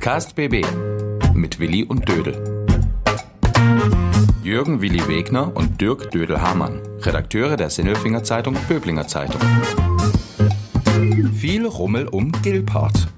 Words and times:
Podcast 0.00 0.34
BB 0.34 0.64
mit 1.34 1.60
Willi 1.60 1.84
und 1.84 2.08
Dödel. 2.08 2.64
Jürgen 4.42 4.80
Willi 4.80 5.06
Wegner 5.06 5.54
und 5.54 5.78
Dirk 5.78 6.10
Dödel-Hamann, 6.10 6.80
Redakteure 7.02 7.58
der 7.58 7.68
Sinnelfinger 7.68 8.24
Zeitung 8.24 8.56
Böblinger 8.66 9.06
Zeitung. 9.06 9.42
Viel 11.34 11.66
Rummel 11.66 12.08
um 12.08 12.32
Gilpart. 12.40 13.08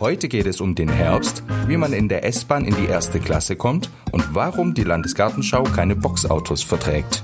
Heute 0.00 0.28
geht 0.28 0.46
es 0.46 0.62
um 0.62 0.74
den 0.74 0.88
Herbst, 0.88 1.42
wie 1.66 1.76
man 1.76 1.92
in 1.92 2.08
der 2.08 2.24
S-Bahn 2.24 2.64
in 2.64 2.74
die 2.76 2.86
erste 2.86 3.20
Klasse 3.20 3.56
kommt 3.56 3.90
und 4.10 4.34
warum 4.34 4.72
die 4.72 4.84
Landesgartenschau 4.84 5.64
keine 5.64 5.96
Boxautos 5.96 6.62
verträgt. 6.62 7.22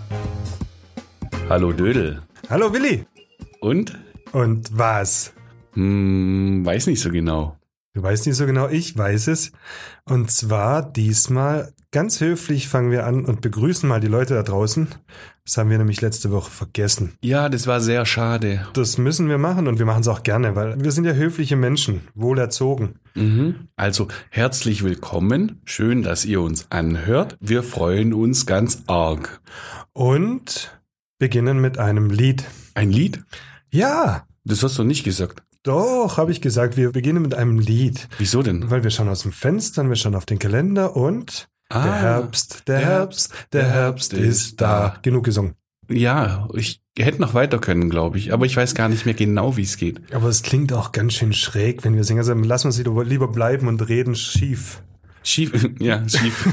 Hallo 1.48 1.72
Dödel. 1.72 2.20
Hallo 2.50 2.74
Willi. 2.74 3.06
Und? 3.60 3.98
Und 4.32 4.68
was? 4.76 5.32
Hm, 5.72 6.60
weiß 6.66 6.88
nicht 6.88 7.00
so 7.00 7.08
genau. 7.08 7.56
Du 7.96 8.02
weißt 8.02 8.26
nicht 8.26 8.36
so 8.36 8.44
genau, 8.44 8.68
ich 8.68 8.94
weiß 8.94 9.28
es. 9.28 9.52
Und 10.04 10.30
zwar 10.30 10.82
diesmal 10.82 11.72
ganz 11.92 12.20
höflich 12.20 12.68
fangen 12.68 12.90
wir 12.90 13.06
an 13.06 13.24
und 13.24 13.40
begrüßen 13.40 13.88
mal 13.88 14.00
die 14.00 14.06
Leute 14.06 14.34
da 14.34 14.42
draußen. 14.42 14.88
Das 15.46 15.56
haben 15.56 15.70
wir 15.70 15.78
nämlich 15.78 16.02
letzte 16.02 16.30
Woche 16.30 16.50
vergessen. 16.50 17.14
Ja, 17.24 17.48
das 17.48 17.66
war 17.66 17.80
sehr 17.80 18.04
schade. 18.04 18.68
Das 18.74 18.98
müssen 18.98 19.30
wir 19.30 19.38
machen 19.38 19.66
und 19.66 19.78
wir 19.78 19.86
machen 19.86 20.02
es 20.02 20.08
auch 20.08 20.22
gerne, 20.24 20.54
weil 20.54 20.78
wir 20.78 20.92
sind 20.92 21.06
ja 21.06 21.14
höfliche 21.14 21.56
Menschen, 21.56 22.02
wohlerzogen. 22.14 22.96
Mhm. 23.14 23.68
Also 23.76 24.08
herzlich 24.28 24.84
willkommen. 24.84 25.62
Schön, 25.64 26.02
dass 26.02 26.26
ihr 26.26 26.42
uns 26.42 26.66
anhört. 26.68 27.38
Wir 27.40 27.62
freuen 27.62 28.12
uns 28.12 28.44
ganz 28.44 28.82
arg. 28.88 29.40
Und 29.94 30.78
beginnen 31.18 31.62
mit 31.62 31.78
einem 31.78 32.10
Lied. 32.10 32.44
Ein 32.74 32.90
Lied? 32.90 33.24
Ja, 33.72 34.26
Das 34.44 34.62
hast 34.62 34.78
du 34.78 34.84
nicht 34.84 35.02
gesagt. 35.02 35.45
Doch, 35.66 36.16
habe 36.16 36.32
ich 36.32 36.40
gesagt, 36.40 36.76
wir 36.76 36.92
beginnen 36.92 37.22
mit 37.22 37.34
einem 37.34 37.58
Lied. 37.58 38.08
Wieso 38.18 38.42
denn? 38.42 38.70
Weil 38.70 38.82
wir 38.82 38.90
schauen 38.90 39.08
aus 39.08 39.22
dem 39.22 39.32
Fenster, 39.32 39.86
wir 39.88 39.96
schauen 39.96 40.14
auf 40.14 40.26
den 40.26 40.38
Kalender 40.38 40.96
und 40.96 41.48
Ah, 41.68 41.82
der 41.82 41.94
Herbst, 41.94 42.62
der 42.68 42.78
Herbst, 42.78 43.34
der 43.52 43.68
Herbst 43.68 44.12
ist 44.12 44.60
da. 44.60 44.98
Genug 45.02 45.24
gesungen. 45.24 45.54
Ja, 45.90 46.48
ich 46.54 46.80
hätte 46.98 47.20
noch 47.20 47.34
weiter 47.34 47.58
können, 47.58 47.90
glaube 47.90 48.18
ich. 48.18 48.32
Aber 48.32 48.46
ich 48.46 48.56
weiß 48.56 48.74
gar 48.74 48.88
nicht 48.88 49.04
mehr 49.04 49.14
genau, 49.14 49.56
wie 49.56 49.62
es 49.62 49.76
geht. 49.76 50.00
Aber 50.14 50.28
es 50.28 50.42
klingt 50.42 50.72
auch 50.72 50.92
ganz 50.92 51.14
schön 51.14 51.32
schräg, 51.32 51.84
wenn 51.84 51.94
wir 51.96 52.04
singen. 52.04 52.20
Also 52.20 52.34
lassen 52.34 52.66
wir 52.72 53.02
es 53.02 53.08
lieber, 53.08 53.28
bleiben 53.28 53.66
und 53.68 53.88
reden 53.88 54.14
schief. 54.14 54.82
Schief, 55.22 55.68
ja, 55.80 56.08
schief. 56.08 56.48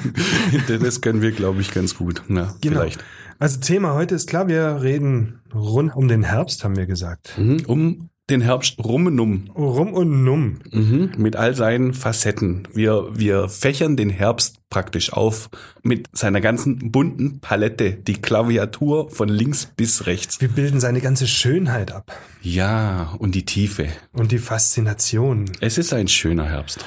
das 0.82 1.02
können 1.02 1.22
wir, 1.22 1.32
glaube 1.32 1.62
ich, 1.62 1.72
ganz 1.72 1.96
gut. 1.96 2.24
Ja, 2.30 2.56
Genau. 2.62 2.80
vielleicht. 2.80 3.04
Also 3.40 3.60
Thema 3.60 3.94
heute 3.94 4.16
ist 4.16 4.28
klar, 4.30 4.48
wir 4.48 4.82
reden 4.82 5.42
rund 5.54 5.96
um 5.96 6.08
den 6.08 6.24
Herbst, 6.24 6.64
haben 6.64 6.76
wir 6.76 6.86
gesagt. 6.86 7.38
Mhm. 7.38 7.64
Um 7.68 8.10
den 8.30 8.42
Herbst 8.42 8.80
rummenum. 8.84 9.50
Rum 9.54 9.94
und 9.94 10.24
numm. 10.24 10.60
Mhm, 10.72 11.12
mit 11.18 11.36
all 11.36 11.56
seinen 11.56 11.94
Facetten. 11.94 12.68
Wir, 12.74 13.08
wir 13.12 13.50
fächern 13.50 13.98
den 13.98 14.10
Herbst 14.10 14.58
praktisch 14.70 15.12
auf 15.12 15.50
mit 15.84 16.08
seiner 16.14 16.40
ganzen 16.40 16.92
bunten 16.92 17.40
Palette, 17.42 17.92
die 17.94 18.14
Klaviatur 18.22 19.10
von 19.12 19.28
links 19.30 19.66
bis 19.66 20.06
rechts. 20.06 20.40
Wir 20.40 20.48
bilden 20.48 20.80
seine 20.80 21.02
ganze 21.02 21.28
Schönheit 21.28 21.92
ab 21.92 22.18
Ja, 22.42 23.14
und 23.20 23.36
die 23.36 23.46
Tiefe. 23.46 23.90
und 24.14 24.32
die 24.32 24.40
Faszination. 24.40 25.46
Es 25.60 25.78
ist 25.78 25.94
ein 25.94 26.08
schöner 26.08 26.46
Herbst. 26.46 26.86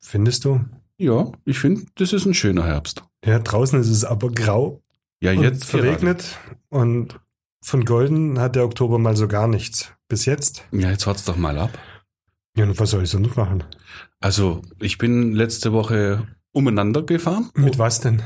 Findest 0.00 0.44
du? 0.44 0.60
Ja, 0.98 1.30
ich 1.44 1.58
finde, 1.58 1.82
das 1.94 2.12
ist 2.12 2.26
ein 2.26 2.34
schöner 2.34 2.64
Herbst. 2.66 3.02
Ja, 3.24 3.38
draußen 3.38 3.80
ist 3.80 3.88
es 3.88 4.04
aber 4.04 4.30
grau 4.30 4.82
Ja, 5.20 5.32
und 5.32 5.42
jetzt 5.42 5.64
verregnet 5.64 6.38
und 6.68 7.18
von 7.62 7.84
Golden 7.84 8.38
hat 8.38 8.54
der 8.54 8.64
Oktober 8.64 8.98
mal 8.98 9.16
so 9.16 9.28
gar 9.28 9.48
nichts. 9.48 9.92
Bis 10.08 10.24
jetzt. 10.24 10.64
Ja, 10.72 10.90
jetzt 10.90 11.06
wart's 11.06 11.24
doch 11.24 11.36
mal 11.36 11.58
ab. 11.58 11.78
Ja, 12.56 12.64
und 12.64 12.78
was 12.80 12.90
soll 12.90 13.02
ich 13.04 13.10
so 13.10 13.18
nicht 13.18 13.36
machen? 13.36 13.62
Also, 14.20 14.62
ich 14.80 14.98
bin 14.98 15.32
letzte 15.34 15.72
Woche 15.72 16.26
umeinander 16.52 17.02
gefahren. 17.02 17.50
Mit 17.54 17.78
was 17.78 18.00
denn? 18.00 18.22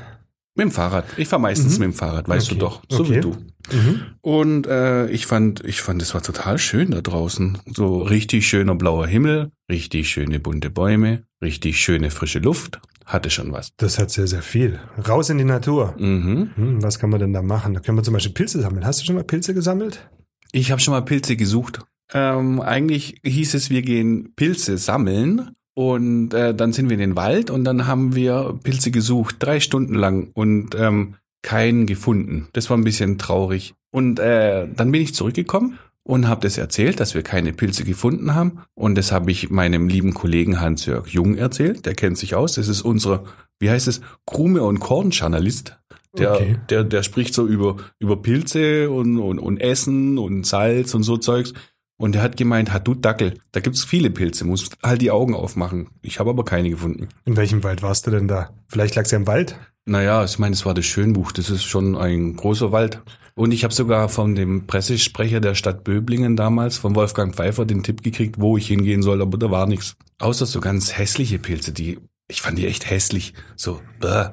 Mit 0.55 0.65
dem 0.67 0.71
Fahrrad. 0.71 1.07
Ich 1.17 1.29
fahre 1.29 1.43
meistens 1.43 1.75
Mhm. 1.79 1.87
mit 1.87 1.95
dem 1.95 1.99
Fahrrad, 1.99 2.29
weißt 2.29 2.49
Okay. 2.49 2.55
du 2.55 2.61
doch. 2.61 2.83
So 2.89 3.03
Okay. 3.03 3.17
wie 3.17 3.21
du. 3.21 3.31
Mhm. 3.73 4.01
Und 4.21 4.67
äh, 4.67 5.09
ich 5.09 5.27
fand, 5.27 5.65
ich 5.65 5.81
fand, 5.83 6.01
es 6.03 6.15
war 6.15 6.23
total 6.23 6.59
schön 6.59 6.91
da 6.91 7.01
draußen. 7.01 7.59
So 7.75 7.99
richtig 8.03 8.47
schöner 8.47 8.75
blauer 8.75 9.07
Himmel, 9.07 9.51
richtig 9.71 10.09
schöne 10.11 10.41
bunte 10.41 10.71
Bäume, 10.71 11.25
richtig 11.43 11.81
schöne 11.81 12.11
frische 12.11 12.39
Luft. 12.39 12.81
Hatte 13.07 13.31
schon 13.31 13.51
was. 13.53 13.73
Das 13.79 13.99
hat 13.99 14.11
sehr, 14.11 14.27
sehr 14.29 14.43
viel. 14.43 14.79
Raus 15.09 15.29
in 15.31 15.39
die 15.39 15.45
Natur. 15.45 15.95
Mhm. 15.99 16.51
Hm, 16.55 16.83
was 16.83 16.99
kann 16.99 17.11
man 17.11 17.19
denn 17.21 17.33
da 17.33 17.43
machen? 17.43 17.75
Da 17.75 17.81
können 17.81 17.99
wir 17.99 18.03
zum 18.05 18.15
Beispiel 18.15 18.33
Pilze 18.33 18.61
sammeln. 18.61 18.87
Hast 18.87 19.01
du 19.01 19.05
schon 19.07 19.17
mal 19.17 19.25
Pilze 19.25 19.55
gesammelt? 19.55 20.09
Ich 20.53 20.71
habe 20.71 20.81
schon 20.81 20.93
mal 20.93 21.03
Pilze 21.03 21.37
gesucht. 21.37 21.81
Ähm, 22.13 22.61
eigentlich 22.61 23.17
hieß 23.25 23.55
es, 23.55 23.71
wir 23.71 23.81
gehen 23.81 24.35
Pilze 24.37 24.77
sammeln 24.77 25.53
und 25.75 26.35
äh, 26.35 26.55
dann 26.55 26.75
sind 26.75 26.91
wir 26.91 26.95
in 26.95 27.01
den 27.01 27.17
Wald 27.17 27.51
und 27.51 27.65
dann 27.65 27.87
haben 27.87 28.15
wir 28.15 28.59
Pilze 28.63 28.91
gesucht, 28.91 29.37
drei 29.39 29.61
Stunden 29.61 29.95
lang 29.95 30.31
und 30.35 30.75
ähm, 30.75 31.15
keinen 31.41 31.87
gefunden. 31.87 32.49
Das 32.53 32.69
war 32.69 32.77
ein 32.77 32.85
bisschen 32.85 33.17
traurig. 33.17 33.75
Und 33.91 34.21
äh, 34.21 34.69
dann 34.69 34.93
bin 34.93 35.01
ich 35.01 35.15
zurückgekommen 35.15 35.79
und 36.05 36.29
habe 36.29 36.43
das 36.43 36.59
erzählt, 36.59 37.01
dass 37.01 37.15
wir 37.15 37.23
keine 37.23 37.55
Pilze 37.55 37.85
gefunden 37.85 38.35
haben. 38.35 38.61
Und 38.75 38.97
das 38.97 39.11
habe 39.11 39.31
ich 39.31 39.49
meinem 39.49 39.89
lieben 39.89 40.13
Kollegen 40.13 40.61
Hans-Jörg 40.61 41.09
Jung 41.09 41.37
erzählt. 41.37 41.87
Der 41.87 41.95
kennt 41.95 42.19
sich 42.19 42.35
aus. 42.35 42.55
Das 42.55 42.69
ist 42.69 42.83
unser, 42.83 43.25
wie 43.59 43.71
heißt 43.71 43.89
es, 43.89 44.03
Krume- 44.27 44.63
und 44.63 44.81
Kornjournalist. 44.81 45.79
Der, 46.17 46.33
Okay. 46.33 46.57
der, 46.69 46.85
der 46.85 47.03
spricht 47.03 47.35
so 47.35 47.47
über, 47.47 47.77
über 47.99 48.17
Pilze 48.21 48.91
und, 48.91 49.19
und, 49.19 49.39
und 49.39 49.61
Essen 49.61 50.19
und 50.19 50.45
Salz 50.47 50.95
und 50.95 51.03
so 51.03 51.17
Zeugs. 51.17 51.53
Und 51.97 52.17
er 52.17 52.23
hat 52.23 52.37
gemeint, 52.37 52.73
hat 52.73 52.87
du 52.89 52.95
Dackel, 52.95 53.35
da 53.53 53.61
gibt's 53.61 53.85
viele 53.85 54.11
Pilze, 54.11 54.45
musst 54.45 54.77
halt 54.83 55.01
die 55.03 55.11
Augen 55.13 55.35
aufmachen. 55.35 55.89
Ich 56.03 56.19
habe 56.19 56.31
aber 56.31 56.45
keine 56.45 56.69
gefunden. 56.69 57.09
In 57.25 57.37
welchem 57.37 57.63
Wald 57.63 57.83
warst 57.83 58.07
du 58.07 58.11
denn 58.11 58.27
da? 58.27 58.51
Vielleicht 58.69 58.97
lag's 58.97 59.13
ja 59.13 59.19
im 59.19 59.27
Wald? 59.27 59.57
Naja, 59.85 60.25
ich 60.25 60.39
meine, 60.39 60.53
es 60.55 60.67
war 60.67 60.75
das 60.75 60.85
Schönbuch, 60.85 61.33
das 61.33 61.49
ist 61.49 61.65
schon 61.65 61.97
ein 61.97 62.35
großer 62.37 62.73
Wald. 62.73 63.01
Und 63.35 63.53
ich 63.53 63.65
habe 63.65 63.73
sogar 63.73 64.09
von 64.09 64.35
dem 64.35 64.67
Pressesprecher 64.67 65.41
der 65.41 65.55
Stadt 65.55 65.85
Böblingen 65.85 66.37
damals, 66.37 66.77
von 66.77 66.95
Wolfgang 66.95 67.35
Pfeiffer, 67.35 67.65
den 67.65 67.83
Tipp 67.83 68.03
gekriegt, 68.03 68.37
wo 68.39 68.57
ich 68.57 68.67
hingehen 68.67 69.03
soll, 69.03 69.23
aber 69.23 69.39
da 69.39 69.51
war 69.51 69.67
nichts. 69.67 69.97
Außer 70.19 70.45
so 70.47 70.61
ganz 70.61 70.99
hässliche 70.99 71.39
Pilze, 71.39 71.73
die, 71.73 71.99
ich 72.29 72.43
fand 72.43 72.59
die 72.59 72.67
echt 72.67 72.91
hässlich. 72.91 73.33
So, 73.57 73.81
bäh, 74.01 74.27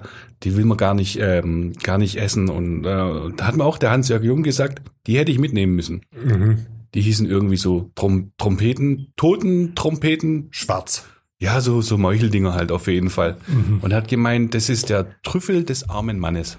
die 0.44 0.56
will 0.56 0.66
man 0.66 0.78
gar 0.78 0.94
nicht, 0.94 1.20
ähm, 1.22 1.74
gar 1.84 1.98
nicht 1.98 2.16
essen. 2.18 2.50
Und 2.50 2.86
äh, 2.86 3.32
da 3.36 3.46
hat 3.48 3.56
mir 3.56 3.66
auch 3.66 3.78
der 3.78 3.92
Hans-Jörg 3.92 4.24
Jung 4.24 4.44
gesagt, 4.44 4.82
die 5.08 5.18
hätte 5.18 5.32
ich 5.32 5.40
mitnehmen 5.40 5.76
müssen. 5.76 6.02
Mhm. 6.12 6.66
Die 6.94 7.02
hießen 7.02 7.28
irgendwie 7.28 7.58
so 7.58 7.92
Trom 7.96 8.32
Trompeten, 8.38 9.14
Toten 9.16 9.76
Trompeten, 9.76 10.48
Schwarz. 10.52 11.06
ja, 11.40 11.62
so, 11.62 11.82
so 11.82 11.98
Meucheldinger 11.98 12.54
halt 12.54 12.72
auf 12.72 12.88
jeden 12.88 13.10
Fall. 13.10 13.38
Mhm. 13.48 13.80
Und 13.82 13.94
hat 13.94 14.08
gemeint, 14.08 14.56
das 14.56 14.70
ist 14.70 14.90
der 14.90 15.22
Trüffel 15.24 15.64
des 15.64 15.90
armen 15.90 16.20
Mannes. 16.20 16.58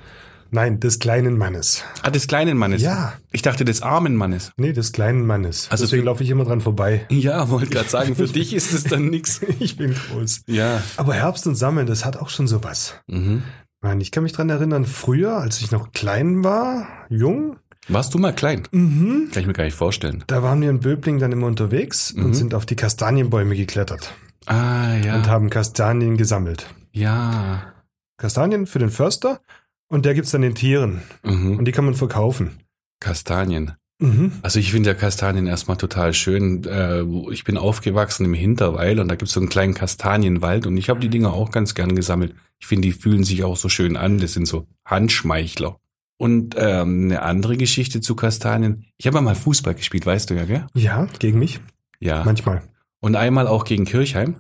Nein, 0.53 0.81
des 0.81 0.99
kleinen 0.99 1.39
Mannes. 1.39 1.85
Ah, 2.03 2.11
des 2.11 2.27
kleinen 2.27 2.59
Mannes. 2.59 2.83
Ja. 2.83 3.13
Ich 3.31 3.43
dachte 3.43 3.65
des 3.65 3.83
armen 3.83 4.17
Mannes. 4.17 4.51
Nee, 4.57 4.73
des 4.73 4.91
kleinen 4.91 5.25
Mannes. 5.25 5.69
Also 5.71 5.85
Deswegen 5.85 6.05
laufe 6.05 6.25
ich 6.25 6.31
immer 6.31 6.45
dran 6.45 6.61
vorbei. 6.61 7.07
Ja, 7.09 7.51
wollte 7.51 7.71
gerade 7.71 7.89
sagen, 7.89 8.17
für 8.17 8.27
dich 8.27 8.53
ist 8.53 8.73
es 8.73 8.83
dann 8.83 9.11
nix. 9.11 9.41
Ich 9.61 9.77
bin 9.77 9.95
groß. 9.95 10.43
Ja. 10.49 10.83
Aber 10.97 11.15
Herbst 11.15 11.47
und 11.47 11.55
Sammeln, 11.55 11.87
das 11.87 12.05
hat 12.05 12.17
auch 12.17 12.31
schon 12.31 12.49
sowas. 12.49 12.95
Mhm. 13.07 13.45
Nein, 13.83 14.01
ich 14.01 14.11
kann 14.11 14.23
mich 14.23 14.33
dran 14.33 14.51
erinnern, 14.51 14.85
früher, 14.85 15.39
als 15.39 15.61
ich 15.61 15.71
noch 15.71 15.93
klein 15.93 16.45
war, 16.45 16.87
jung, 17.09 17.57
Warst 17.89 18.13
du 18.15 18.19
mal 18.19 18.33
klein? 18.35 18.69
mhm. 18.73 19.31
Kann 19.33 19.41
ich 19.41 19.47
mir 19.47 19.53
gar 19.55 19.65
nicht 19.65 19.75
vorstellen. 19.77 20.23
da 20.27 20.43
waren 20.43 20.61
wir 20.61 20.69
in 20.71 20.81
Böbling 20.81 21.19
dann 21.19 21.33
immer 21.33 21.47
unterwegs 21.47 22.15
Mhm. 22.15 22.25
und 22.27 22.35
sind 22.35 22.55
auf 22.55 22.67
die 22.67 22.77
Kastanienbäume 22.77 23.57
geklettert 23.57 24.13
Ah, 24.47 24.97
ja. 24.97 25.17
und 25.17 25.29
haben 25.29 25.51
Kastanien 25.51 26.17
gesammelt. 26.17 26.67
ja. 26.93 27.73
Kastanien 28.19 28.67
für 28.67 28.79
den 28.79 28.91
Förster 28.91 29.41
und 29.89 30.05
der 30.05 30.13
gibt's 30.13 30.31
dann 30.33 30.43
den 30.43 30.55
Tieren 30.55 31.01
Mhm. 31.25 31.57
und 31.59 31.65
die 31.65 31.73
kann 31.73 31.87
man 31.87 31.95
verkaufen. 31.95 32.59
Kastanien. 33.01 33.73
Mhm. 33.99 34.33
Also 34.43 34.59
ich 34.59 34.73
finde 34.73 34.91
ja 34.91 34.95
Kastanien 34.95 35.47
erstmal 35.47 35.79
total 35.79 36.13
schön. 36.13 36.65
Äh, 36.65 37.03
ich 37.33 37.45
bin 37.45 37.57
aufgewachsen 37.57 38.27
im 38.27 38.35
Hinterweil 38.35 39.01
und 39.01 39.09
da 39.09 39.15
gibt's 39.15 39.33
so 39.33 39.41
einen 39.41 39.49
kleinen 39.49 39.73
Kastanienwald 39.73 40.67
und 40.67 40.77
ich 40.77 40.91
habe 40.91 41.01
die 41.01 41.09
Dinger 41.09 41.33
auch 41.33 41.51
ganz 41.51 41.75
gern 41.75 41.97
gesammelt. 41.97 42.35
Ich 42.61 42.67
finde, 42.67 42.89
die 42.89 42.93
fühlen 42.93 43.25
sich 43.25 43.43
auch 43.43 43.57
so 43.57 43.69
schön 43.69 43.97
an. 43.97 44.19
Das 44.19 44.35
sind 44.35 44.47
so 44.47 44.67
Handschmeichler. 44.85 45.79
Und 46.19 46.55
ähm, 46.59 47.05
eine 47.05 47.23
andere 47.23 47.57
Geschichte 47.57 48.03
zu 48.03 48.15
Kastanien. 48.15 48.85
Ich 48.99 49.07
habe 49.07 49.21
mal 49.23 49.35
Fußball 49.35 49.75
gespielt, 49.75 50.05
weißt 50.05 50.29
du 50.29 50.35
ja, 50.35 50.45
gell? 50.45 50.67
Ja, 50.75 51.07
gegen 51.19 51.39
mich? 51.39 51.61
Ja. 51.99 52.23
Manchmal. 52.25 52.63
Und 53.01 53.17
einmal 53.17 53.47
auch 53.47 53.65
gegen 53.65 53.87
Kirchheim. 53.87 54.37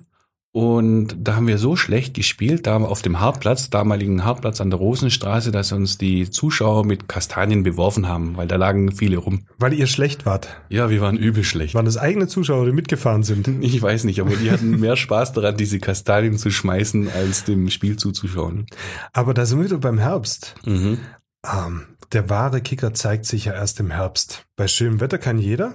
Und 0.52 1.14
da 1.16 1.36
haben 1.36 1.46
wir 1.46 1.58
so 1.58 1.76
schlecht 1.76 2.14
gespielt, 2.14 2.66
da 2.66 2.76
auf 2.76 3.02
dem 3.02 3.20
Hartplatz, 3.20 3.70
damaligen 3.70 4.24
Hartplatz 4.24 4.60
an 4.60 4.70
der 4.70 4.80
Rosenstraße, 4.80 5.52
dass 5.52 5.70
uns 5.70 5.96
die 5.96 6.28
Zuschauer 6.28 6.84
mit 6.84 7.08
Kastanien 7.08 7.62
beworfen 7.62 8.08
haben, 8.08 8.36
weil 8.36 8.48
da 8.48 8.56
lagen 8.56 8.90
viele 8.90 9.18
rum. 9.18 9.46
Weil 9.58 9.74
ihr 9.74 9.86
schlecht 9.86 10.26
wart. 10.26 10.60
Ja, 10.68 10.90
wir 10.90 11.00
waren 11.00 11.16
übel 11.16 11.44
schlecht. 11.44 11.74
Waren 11.74 11.84
das 11.84 11.96
eigene 11.96 12.26
Zuschauer, 12.26 12.66
die 12.66 12.72
mitgefahren 12.72 13.22
sind? 13.22 13.48
Ich 13.70 13.80
weiß 13.80 14.04
nicht, 14.04 14.20
aber 14.20 14.34
die 14.34 14.50
hatten 14.50 14.80
mehr 14.80 14.96
Spaß 14.96 15.32
daran, 15.32 15.56
diese 15.56 15.78
Kastanien 15.78 16.36
zu 16.38 16.50
schmeißen, 16.50 17.08
als 17.10 17.44
dem 17.44 17.70
Spiel 17.70 17.96
zuzuschauen. 17.96 18.66
Aber 19.12 19.32
da 19.32 19.46
sind 19.46 19.58
wir 19.58 19.66
wieder 19.66 19.78
beim 19.78 19.98
Herbst. 19.98 20.56
Mhm. 20.64 20.98
Ähm, 21.46 21.82
der 22.12 22.28
wahre 22.28 22.60
Kicker 22.60 22.92
zeigt 22.94 23.26
sich 23.26 23.44
ja 23.44 23.52
erst 23.52 23.78
im 23.78 23.90
Herbst. 23.90 24.46
Bei 24.56 24.66
schönem 24.66 25.00
Wetter 25.00 25.18
kann 25.18 25.38
jeder. 25.38 25.74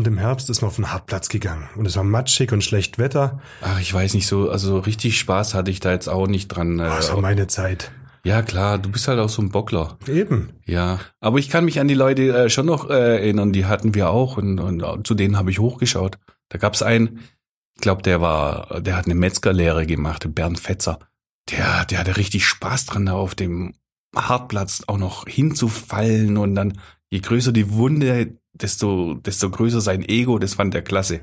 Und 0.00 0.06
im 0.06 0.16
Herbst 0.16 0.48
ist 0.48 0.62
man 0.62 0.70
auf 0.70 0.76
den 0.76 0.90
Hartplatz 0.90 1.28
gegangen. 1.28 1.68
Und 1.76 1.84
es 1.84 1.94
war 1.94 2.04
matschig 2.04 2.52
und 2.52 2.64
schlecht 2.64 2.96
Wetter. 2.96 3.38
Ach, 3.60 3.78
ich 3.78 3.92
weiß 3.92 4.14
nicht 4.14 4.26
so, 4.26 4.48
also 4.48 4.78
richtig 4.78 5.18
Spaß 5.18 5.52
hatte 5.52 5.70
ich 5.70 5.78
da 5.80 5.92
jetzt 5.92 6.08
auch 6.08 6.26
nicht 6.26 6.48
dran. 6.48 6.78
äh, 6.78 6.84
das 6.84 7.12
war 7.12 7.20
meine 7.20 7.48
Zeit. 7.48 7.92
ja, 8.24 8.40
klar, 8.40 8.78
du 8.78 8.90
bist 8.90 9.08
halt 9.08 9.18
auch 9.18 9.28
so 9.28 9.42
ein 9.42 9.50
Bockler. 9.50 9.98
Eben. 10.08 10.54
Ja, 10.64 11.00
aber 11.20 11.38
ich 11.38 11.50
kann 11.50 11.66
mich 11.66 11.80
an 11.80 11.86
die 11.88 11.94
Leute 11.94 12.22
äh, 12.34 12.48
schon 12.48 12.64
noch 12.64 12.88
äh, 12.88 13.18
erinnern, 13.18 13.52
die 13.52 13.66
hatten 13.66 13.94
wir 13.94 14.08
auch 14.08 14.38
und, 14.38 14.58
und 14.58 14.82
äh, 14.82 15.02
zu 15.04 15.14
denen 15.14 15.36
habe 15.36 15.50
ich 15.50 15.58
hochgeschaut. 15.58 16.18
Da 16.48 16.56
gab's 16.56 16.80
einen, 16.80 17.20
ich 17.74 17.82
glaube, 17.82 18.00
der 18.00 18.22
war, 18.22 18.80
der 18.80 18.96
hat 18.96 19.04
eine 19.04 19.14
Metzgerlehre 19.14 19.84
gemacht, 19.84 20.34
Bernd 20.34 20.58
Fetzer. 20.58 20.98
Der, 21.50 21.84
der 21.84 21.98
hatte 21.98 22.16
richtig 22.16 22.46
Spaß 22.46 22.86
dran, 22.86 23.04
da 23.04 23.12
auf 23.12 23.34
dem 23.34 23.74
Hartplatz 24.16 24.82
auch 24.86 24.96
noch 24.96 25.26
hinzufallen 25.28 26.38
und 26.38 26.54
dann, 26.54 26.78
je 27.10 27.20
größer 27.20 27.52
die 27.52 27.70
Wunde, 27.72 28.36
desto, 28.54 29.14
desto 29.14 29.50
größer 29.50 29.80
sein 29.80 30.02
Ego, 30.08 30.38
das 30.38 30.54
fand 30.54 30.74
der 30.74 30.82
klasse. 30.82 31.20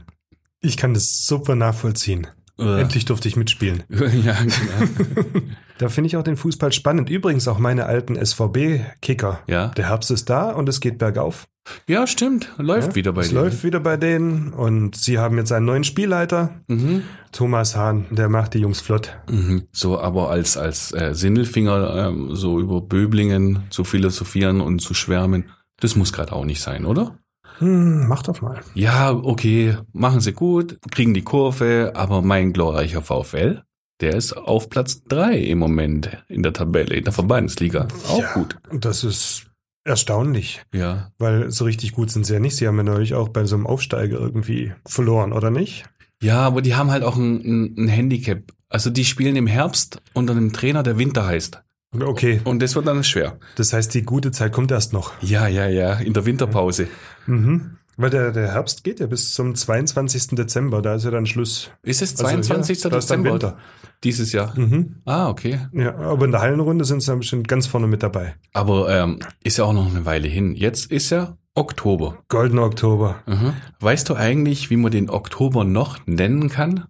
Ich 0.62 0.78
kann 0.78 0.94
das 0.94 1.25
super 1.25 1.56
nachvollziehen. 1.56 2.28
Äh. 2.60 2.81
Endlich 2.81 3.06
durfte 3.06 3.28
ich 3.28 3.36
mitspielen. 3.36 3.84
ja, 3.89 4.36
genau. 4.42 5.30
Da 5.78 5.89
finde 5.89 6.07
ich 6.07 6.18
auch 6.18 6.24
den 6.24 6.38
Fußball 6.38 6.72
spannend. 6.72 7.07
Übrigens 7.10 7.48
auch 7.48 7.60
meine 7.60 7.86
alten 7.86 8.16
SVB-Kicker. 8.24 9.42
Ja. 9.48 9.68
Der 9.69 9.89
Herbst 9.89 10.10
ist 10.12 10.30
da 10.30 10.51
und 10.51 10.68
es 10.68 10.80
geht 10.80 10.98
bergauf. 10.98 11.48
ja, 11.88 12.07
stimmt. 12.07 12.51
Läuft 12.57 12.90
Ja, 12.90 12.95
wieder 12.95 13.13
bei 13.13 13.22
es 13.22 13.30
dir. 13.30 13.36
läuft 13.36 13.63
wieder 13.63 13.80
bei 13.80 13.95
denen 13.98 14.54
und 14.54 14.95
sie 14.95 15.19
haben 15.19 15.38
jetzt 15.38 15.51
einen 15.51 15.66
neuen 15.68 15.83
Spielleiter, 15.83 16.62
Mhm. 16.68 17.04
Thomas 17.31 17.75
Hahn, 17.75 18.06
der 18.10 18.30
macht 18.30 18.56
die 18.56 18.60
Jungs 18.60 18.81
flott. 18.81 19.16
Mhm. 19.30 19.68
So, 19.72 20.00
aber 20.00 20.31
als, 20.31 20.57
als 20.57 20.92
äh, 20.94 21.13
Sindelfinger 21.13 22.07
ähm, 22.07 22.36
so 22.36 22.60
über 22.60 22.81
Böblingen 22.81 23.66
zu 23.69 23.83
philosophieren 23.83 24.62
und 24.62 24.80
zu 24.80 24.95
schwärmen, 24.95 25.45
das 25.80 25.96
muss 25.96 26.14
gerade 26.14 26.34
auch 26.34 26.46
nicht 26.46 26.62
sein, 26.62 26.86
oder? 26.86 27.18
Hm, 27.60 28.08
mach 28.08 28.24
doch 28.24 28.42
mal. 28.42 28.62
Ja, 28.76 29.12
okay, 29.12 29.78
machen 29.94 30.20
sie 30.22 30.34
gut, 30.34 30.78
kriegen 30.92 31.14
die 31.14 31.24
Kurve, 31.24 31.94
aber 31.96 32.22
mein 32.22 32.54
glorreicher 32.54 33.02
VfL, 33.02 33.64
der 34.00 34.16
ist 34.16 34.34
auf 34.34 34.70
Platz 34.70 35.04
drei 35.04 35.38
im 35.40 35.58
Moment 35.58 36.24
in 36.28 36.44
der 36.44 36.54
Tabelle, 36.54 36.96
in 36.96 37.04
der 37.04 37.14
Verbandsliga. 37.14 37.88
Auch 38.10 38.20
Ja, 38.20 38.34
gut. 38.34 38.58
Das 38.72 39.04
ist 39.04 39.48
erstaunlich, 39.84 40.62
Ja. 40.74 41.12
weil 41.18 41.50
so 41.50 41.66
richtig 41.66 41.94
gut 41.94 42.12
sind 42.12 42.26
sie 42.26 42.34
ja 42.34 42.40
nicht. 42.40 42.56
Sie 42.58 42.68
haben 42.68 42.78
ja 42.78 42.84
neulich 42.84 43.16
auch 43.16 43.30
bei 43.30 43.46
so 43.46 43.56
einem 43.56 43.66
Aufsteiger 43.66 44.20
irgendwie 44.20 44.74
verloren, 44.86 45.34
oder 45.34 45.50
nicht? 45.50 45.86
Ja, 46.22 46.42
aber 46.42 46.62
die 46.62 46.76
haben 46.76 46.92
halt 46.92 47.04
auch 47.04 47.16
ein, 47.16 47.38
ein, 47.44 47.76
ein 47.78 47.88
Handicap. 47.88 48.44
Also 48.70 48.90
die 48.90 49.06
spielen 49.06 49.36
im 49.36 49.48
Herbst 49.48 50.02
unter 50.14 50.34
einem 50.34 50.52
Trainer, 50.52 50.84
der 50.84 50.98
Winter 50.98 51.26
heißt. 51.26 51.62
Okay, 51.98 52.42
Und 52.44 52.62
das 52.62 52.75
wird 52.75 52.86
dann 52.88 53.04
schwer. 53.04 53.38
das 53.56 53.74
heißt, 53.74 53.94
die 53.94 54.04
gute 54.04 54.31
Zeit 54.31 54.51
kommt 54.51 54.72
erst 54.72 54.94
noch. 54.94 55.13
Ja, 55.22 55.48
ja, 55.48 55.68
ja, 55.68 55.94
in 55.94 56.13
der 56.13 56.25
Winterpause. 56.25 56.88
Mhm. 57.25 57.78
Weil 58.00 58.12
der, 58.12 58.31
der 58.31 58.54
Herbst 58.54 58.84
geht 58.84 59.00
ja 59.00 59.07
bis 59.07 59.34
zum 59.34 59.56
22. 59.56 60.36
Dezember, 60.36 60.81
da 60.84 60.95
ist 60.95 61.06
ja 61.06 61.12
dann 61.12 61.25
Schluss. 61.25 61.72
Ist 61.81 62.01
es 62.04 62.12
Also, 62.12 62.25
22. 62.25 62.84
ja, 62.84 62.89
da 62.92 62.98
ist 62.98 63.10
dann 63.10 63.24
Dezember 63.24 63.57
dieses 64.04 64.34
Jahr? 64.34 64.54
Mhm. 64.57 64.98
Ah, 65.06 65.30
okay. 65.30 65.62
Ja, 65.74 65.95
aber 65.98 66.25
in 66.25 66.31
der 66.31 66.42
Hallenrunde 66.42 66.86
sind 66.86 67.01
sie 67.01 67.07
dann 67.07 67.19
bestimmt 67.19 67.48
ganz 67.48 67.66
vorne 67.66 67.88
mit 67.88 68.04
dabei. 68.04 68.36
Aber 68.54 68.90
ähm, 68.95 69.19
ist 69.44 69.57
ja 69.57 69.63
auch 69.63 69.74
noch 69.74 69.90
eine 69.90 70.06
Weile 70.06 70.28
hin. 70.28 70.54
Jetzt 70.54 70.92
ist 70.92 71.10
ja 71.10 71.38
Oktober. 71.56 72.19
Goldener 72.28 72.63
Oktober. 72.66 73.16
Mhm. 73.25 73.54
Weißt 73.80 74.07
du 74.10 74.13
eigentlich, 74.13 74.69
wie 74.69 74.78
man 74.78 74.92
den 74.92 75.10
Oktober 75.10 75.63
noch 75.63 75.98
nennen 76.06 76.50
kann? 76.50 76.86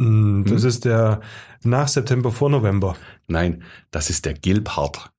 Mm, 0.00 0.44
Das 0.44 0.62
Hm? 0.62 0.68
ist 0.68 0.84
der 0.84 1.20
nach 1.62 1.88
September 1.88 2.32
vor 2.32 2.50
November. 2.50 2.96
Nein, 3.28 3.62
das 3.90 4.10
ist 4.10 4.24
der 4.24 4.34
Gilpart. 4.34 5.10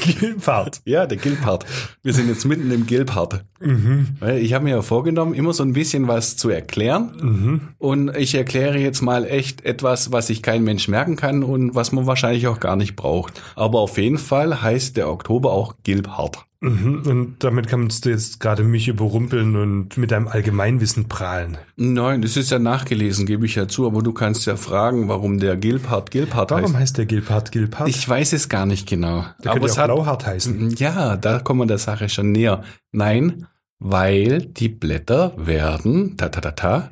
Gilpart. 0.00 0.80
Ja, 0.86 1.06
der 1.06 1.18
Gilpart. 1.18 1.64
Wir 2.02 2.12
sind 2.12 2.28
jetzt 2.28 2.44
mitten 2.44 2.70
im 2.70 2.86
Gilpart. 2.86 3.44
Mhm. 3.60 4.16
Ich 4.38 4.52
habe 4.54 4.64
mir 4.64 4.70
ja 4.70 4.82
vorgenommen, 4.82 5.34
immer 5.34 5.52
so 5.52 5.62
ein 5.62 5.72
bisschen 5.72 6.08
was 6.08 6.36
zu 6.36 6.48
erklären. 6.50 7.12
Mhm. 7.20 7.60
Und 7.78 8.16
ich 8.16 8.34
erkläre 8.34 8.78
jetzt 8.78 9.00
mal 9.02 9.24
echt 9.24 9.64
etwas, 9.64 10.12
was 10.12 10.26
sich 10.28 10.42
kein 10.42 10.64
Mensch 10.64 10.88
merken 10.88 11.16
kann 11.16 11.42
und 11.42 11.74
was 11.74 11.92
man 11.92 12.06
wahrscheinlich 12.06 12.46
auch 12.46 12.60
gar 12.60 12.76
nicht 12.76 12.96
braucht. 12.96 13.42
Aber 13.54 13.80
auf 13.80 13.98
jeden 13.98 14.18
Fall 14.18 14.62
heißt 14.62 14.96
der 14.96 15.08
Oktober 15.10 15.52
auch 15.52 15.74
Gilpart. 15.82 16.44
Mhm. 16.64 17.02
Und 17.06 17.36
damit 17.44 17.68
kannst 17.68 18.04
du 18.04 18.10
jetzt 18.10 18.40
gerade 18.40 18.62
mich 18.64 18.88
überrumpeln 18.88 19.56
und 19.56 19.96
mit 19.96 20.10
deinem 20.10 20.28
Allgemeinwissen 20.28 21.08
prahlen. 21.08 21.58
Nein, 21.76 22.22
das 22.22 22.36
ist 22.36 22.50
ja 22.50 22.58
nachgelesen, 22.58 23.26
gebe 23.26 23.46
ich 23.46 23.54
ja 23.54 23.68
zu, 23.68 23.86
aber 23.86 24.02
du 24.02 24.12
kannst 24.12 24.46
ja 24.46 24.56
fragen, 24.56 25.08
warum 25.08 25.38
der 25.38 25.56
Gilpart 25.56 26.10
Gilpart 26.10 26.50
Warum 26.50 26.64
heißt. 26.72 26.74
heißt 26.76 26.98
der 26.98 27.06
Gilpart 27.06 27.52
Gilpart? 27.52 27.88
Ich 27.88 28.08
weiß 28.08 28.32
es 28.32 28.48
gar 28.48 28.66
nicht 28.66 28.88
genau. 28.88 29.24
der 29.44 29.52
aber 29.52 29.60
könnte 29.60 29.66
es 29.66 29.76
ja 29.76 29.84
auch 29.84 29.88
hat, 29.88 29.94
Blauhart 29.96 30.26
heißen. 30.26 30.70
ja, 30.76 31.16
da 31.16 31.38
kommen 31.38 31.60
wir 31.60 31.66
der 31.66 31.78
Sache 31.78 32.08
schon 32.08 32.32
näher. 32.32 32.62
Nein, 32.92 33.46
weil 33.78 34.40
die 34.42 34.68
Blätter 34.68 35.32
werden 35.36 36.16
ta 36.16 36.28
ta 36.30 36.40
ta 36.40 36.50
ta 36.52 36.90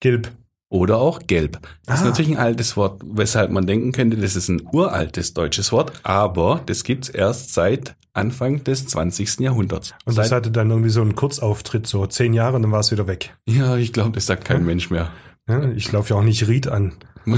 Gilb. 0.00 0.30
oder 0.68 0.98
auch 0.98 1.20
gelb. 1.26 1.60
Das 1.86 2.00
ist 2.00 2.04
Ah. 2.04 2.08
natürlich 2.10 2.32
ein 2.32 2.36
altes 2.38 2.76
Wort, 2.76 3.00
weshalb 3.06 3.50
man 3.52 3.66
denken 3.66 3.92
könnte, 3.92 4.16
das 4.16 4.34
ist 4.36 4.48
ein 4.48 4.62
uraltes 4.72 5.32
deutsches 5.32 5.70
Wort, 5.72 5.92
aber 6.02 6.60
das 6.66 6.82
gibt's 6.84 7.08
erst 7.08 7.54
seit 7.54 7.96
Anfang 8.16 8.64
des 8.64 8.86
20. 8.86 9.40
Jahrhunderts. 9.40 9.94
Und 10.04 10.16
das 10.18 10.28
seit, 10.30 10.36
hatte 10.38 10.50
dann 10.50 10.70
irgendwie 10.70 10.90
so 10.90 11.02
einen 11.02 11.14
Kurzauftritt, 11.14 11.86
so 11.86 12.06
zehn 12.06 12.32
Jahre 12.34 12.56
und 12.56 12.62
dann 12.62 12.72
war 12.72 12.80
es 12.80 12.90
wieder 12.90 13.06
weg. 13.06 13.34
ja, 13.46 13.76
ich 13.76 13.92
glaube, 13.92 14.12
das 14.12 14.26
sagt 14.26 14.44
kein 14.44 14.64
Mensch 14.64 14.90
mehr. 14.90 15.10
Ja, 15.48 15.62
ich 15.70 15.92
laufe 15.92 16.10
ja 16.14 16.16
auch 16.20 16.24
nicht 16.24 16.48
Ried 16.48 16.66
an. 16.68 16.92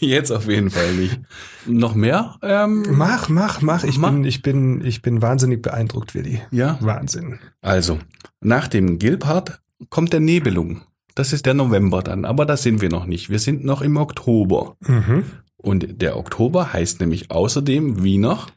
Jetzt 0.00 0.30
auf 0.30 0.46
jeden 0.48 0.70
Fall 0.70 0.94
nicht. 0.94 1.20
Noch 1.66 1.94
mehr? 1.94 2.36
Ähm, 2.42 2.84
Mach, 2.90 3.28
mach, 3.28 3.60
mach. 3.62 3.84
Ich 3.84 3.98
Mach. 3.98 4.10
bin, 4.10 4.24
ich 4.24 4.42
bin, 4.42 4.84
ich 4.84 5.02
bin 5.02 5.22
wahnsinnig 5.22 5.62
beeindruckt, 5.62 6.14
Willi. 6.14 6.40
ja. 6.50 6.78
Wahnsinn. 6.80 7.38
Also, 7.60 7.98
nach 8.40 8.68
dem 8.68 8.98
Gilpart 8.98 9.60
kommt 9.90 10.12
der 10.12 10.20
Nebelung. 10.20 10.82
Das 11.14 11.32
ist 11.32 11.46
der 11.46 11.54
November 11.54 12.02
dann, 12.02 12.24
aber 12.24 12.46
da 12.46 12.56
sind 12.56 12.80
wir 12.80 12.88
noch 12.90 13.06
nicht. 13.06 13.28
Wir 13.30 13.38
sind 13.40 13.64
noch 13.64 13.82
im 13.82 13.96
Oktober. 13.96 14.76
Mhm. 14.86 15.24
Und 15.60 16.00
der 16.00 16.16
Oktober 16.16 16.72
heißt 16.72 17.00
nämlich 17.00 17.30
außerdem 17.30 18.02
wie 18.02 18.18
noch 18.18 18.50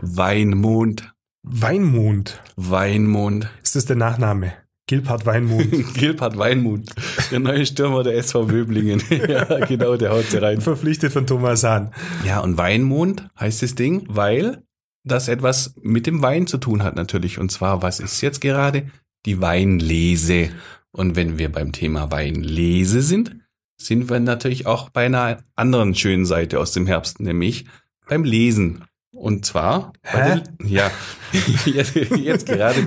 Weinmond. 0.00 1.12
Weinmond. 1.42 2.40
Weinmond. 2.56 3.48
Ist 3.62 3.76
das 3.76 3.86
der 3.86 3.96
Nachname? 3.96 4.52
Gilpart 4.88 5.26
Weinmond. 5.26 5.94
Gilpart 5.94 6.38
Weinmond. 6.38 6.90
Der 7.30 7.40
neue 7.40 7.66
Stürmer 7.66 8.02
der 8.02 8.16
SV 8.16 8.46
Böblingen. 8.46 9.02
ja, 9.28 9.44
genau, 9.66 9.96
der 9.96 10.10
haut 10.10 10.26
sie 10.26 10.38
rein. 10.38 10.60
Verpflichtet 10.60 11.12
von 11.12 11.26
Thomas 11.26 11.62
Hahn. 11.62 11.92
Ja, 12.24 12.40
und 12.40 12.56
Weinmond 12.56 13.28
heißt 13.38 13.62
das 13.62 13.74
Ding, 13.74 14.04
weil 14.08 14.62
das 15.04 15.28
etwas 15.28 15.74
mit 15.82 16.06
dem 16.06 16.22
Wein 16.22 16.46
zu 16.46 16.58
tun 16.58 16.82
hat 16.82 16.96
natürlich. 16.96 17.38
Und 17.38 17.52
zwar, 17.52 17.82
was 17.82 18.00
ist 18.00 18.20
jetzt 18.22 18.40
gerade? 18.40 18.90
Die 19.26 19.40
Weinlese. 19.40 20.50
Und 20.90 21.16
wenn 21.16 21.38
wir 21.38 21.52
beim 21.52 21.72
Thema 21.72 22.10
Weinlese 22.10 23.02
sind, 23.02 23.36
sind 23.80 24.10
wir 24.10 24.20
natürlich 24.20 24.66
auch 24.66 24.90
bei 24.90 25.06
einer 25.06 25.38
anderen 25.56 25.94
schönen 25.94 26.26
Seite 26.26 26.60
aus 26.60 26.72
dem 26.72 26.86
Herbst, 26.86 27.20
nämlich 27.20 27.66
beim 28.08 28.24
Lesen. 28.24 28.84
Und 29.10 29.46
zwar, 29.46 29.94
bei 30.12 30.36
Hä? 30.36 30.42
der, 30.60 30.68
ja, 30.68 30.90
jetzt, 31.64 31.94
jetzt 31.94 32.46
gerade 32.46 32.84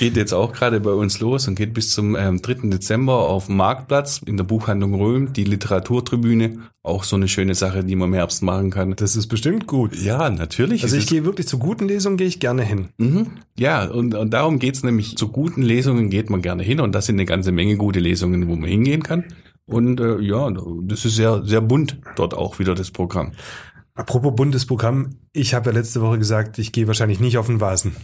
geht 0.00 0.16
jetzt 0.16 0.32
auch 0.32 0.52
gerade 0.52 0.80
bei 0.80 0.92
uns 0.92 1.20
los 1.20 1.46
und 1.46 1.56
geht 1.56 1.74
bis 1.74 1.90
zum 1.90 2.16
ähm, 2.16 2.40
3. 2.40 2.68
Dezember 2.68 3.28
auf 3.28 3.46
dem 3.46 3.56
Marktplatz 3.56 4.20
in 4.24 4.36
der 4.36 4.44
Buchhandlung 4.44 4.94
Röhm, 4.94 5.32
die 5.32 5.44
Literaturtribüne. 5.44 6.58
Auch 6.82 7.04
so 7.04 7.16
eine 7.16 7.28
schöne 7.28 7.54
Sache, 7.54 7.84
die 7.84 7.96
man 7.96 8.08
im 8.08 8.14
Herbst 8.14 8.42
machen 8.42 8.70
kann. 8.70 8.96
Das 8.96 9.14
ist 9.14 9.26
bestimmt 9.26 9.66
gut. 9.66 9.94
Ja, 9.94 10.30
natürlich. 10.30 10.82
Also 10.84 10.96
ich 10.96 11.06
gehe 11.06 11.26
wirklich 11.26 11.48
zu 11.48 11.58
guten 11.58 11.86
Lesungen, 11.86 12.16
gehe 12.16 12.28
ich 12.28 12.40
gerne 12.40 12.62
hin. 12.62 12.88
Mhm. 12.96 13.26
Ja, 13.58 13.84
und, 13.84 14.14
und 14.14 14.30
darum 14.30 14.58
geht's 14.58 14.82
nämlich. 14.82 15.16
Zu 15.16 15.28
guten 15.28 15.60
Lesungen 15.60 16.08
geht 16.08 16.30
man 16.30 16.40
gerne 16.40 16.62
hin 16.62 16.80
und 16.80 16.94
das 16.94 17.04
sind 17.04 17.16
eine 17.16 17.26
ganze 17.26 17.52
Menge 17.52 17.76
gute 17.76 18.00
Lesungen, 18.00 18.48
wo 18.48 18.56
man 18.56 18.70
hingehen 18.70 19.02
kann. 19.02 19.24
Und 19.70 20.00
äh, 20.00 20.18
ja, 20.20 20.50
das 20.82 21.04
ist 21.04 21.16
sehr, 21.16 21.42
sehr 21.44 21.60
bunt 21.60 21.98
dort 22.16 22.34
auch 22.34 22.58
wieder 22.58 22.74
das 22.74 22.90
Programm. 22.90 23.32
Apropos 23.94 24.34
Bundesprogramm, 24.34 25.16
ich 25.32 25.54
habe 25.54 25.70
ja 25.70 25.76
letzte 25.76 26.00
Woche 26.00 26.18
gesagt, 26.18 26.58
ich 26.58 26.72
gehe 26.72 26.86
wahrscheinlich 26.86 27.20
nicht 27.20 27.38
auf 27.38 27.46
den 27.46 27.60
Vasen. 27.60 27.94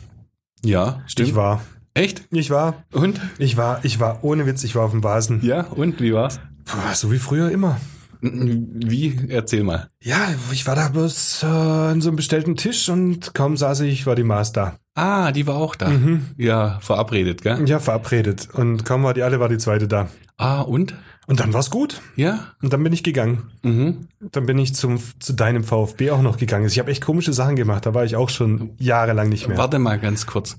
Ja, 0.63 1.03
stimmt. 1.07 1.29
Ich 1.29 1.35
war. 1.35 1.63
Echt? 1.95 2.25
Ich 2.31 2.51
war. 2.51 2.85
Und? 2.93 3.21
Ich 3.39 3.57
war, 3.57 3.85
ich 3.85 4.01
war, 4.01 4.23
ohne 4.23 4.47
Witz, 4.47 4.65
ich 4.65 4.75
war 4.75 4.85
auf 4.85 4.91
dem 4.91 5.03
Vasen. 5.03 5.41
Ja, 5.43 5.63
und 5.63 6.01
wie 6.01 6.13
war's? 6.13 6.41
Puh, 6.65 6.77
so 6.95 7.11
wie 7.11 7.19
früher 7.19 7.51
immer. 7.51 7.81
Wie? 8.21 9.19
Erzähl 9.29 9.63
mal. 9.63 9.89
Ja, 10.03 10.29
ich 10.51 10.67
war 10.67 10.75
da 10.75 10.89
bloß 10.89 11.43
äh, 11.43 11.47
an 11.47 12.01
so 12.01 12.09
einem 12.09 12.17
bestellten 12.17 12.57
Tisch 12.57 12.89
und 12.89 13.35
kaum 13.35 13.57
saß 13.57 13.81
ich, 13.81 14.07
war 14.07 14.15
die 14.15 14.25
Maß 14.25 14.53
da. 14.53 14.77
Ah, 14.95 15.33
die 15.33 15.47
war 15.47 15.57
auch 15.57 15.77
da. 15.77 15.89
Mhm. 15.89 16.27
Ja, 16.37 16.79
verabredet, 16.81 17.43
gell? 17.43 17.69
Ja, 17.69 17.79
verabredet. 17.79 18.49
Und 18.53 18.85
kaum 18.85 19.03
war 19.05 19.15
die 19.15 19.23
alle, 19.23 19.41
war 19.41 19.49
die 19.49 19.59
zweite 19.59 19.89
da. 19.89 20.09
Ah, 20.37 20.63
und? 20.63 20.95
Und 21.27 21.41
dann 21.41 21.53
war's 21.53 21.71
gut. 21.71 22.01
Ja? 22.15 22.53
Und 22.63 22.73
dann 22.73 22.83
bin 22.85 22.93
ich 22.93 23.03
gegangen. 23.03 23.51
Mhm. 23.63 24.07
Dann 24.33 24.47
bin 24.47 24.59
ich 24.59 24.75
zum, 24.75 25.01
zu 25.19 25.33
deinem 25.33 25.65
VfB 25.65 26.13
auch 26.13 26.23
noch 26.23 26.37
gegangen. 26.39 26.67
Ich 26.67 26.79
habe 26.79 26.91
echt 26.91 27.05
komische 27.05 27.33
Sachen 27.33 27.57
gemacht. 27.57 27.85
Da 27.85 27.95
war 27.95 28.05
ich 28.05 28.15
auch 28.17 28.29
schon 28.31 28.71
jahrelang 28.79 29.29
nicht 29.29 29.49
mehr. 29.49 29.59
Warte 29.59 29.79
mal 29.81 29.99
ganz 29.99 30.27
kurz. 30.27 30.57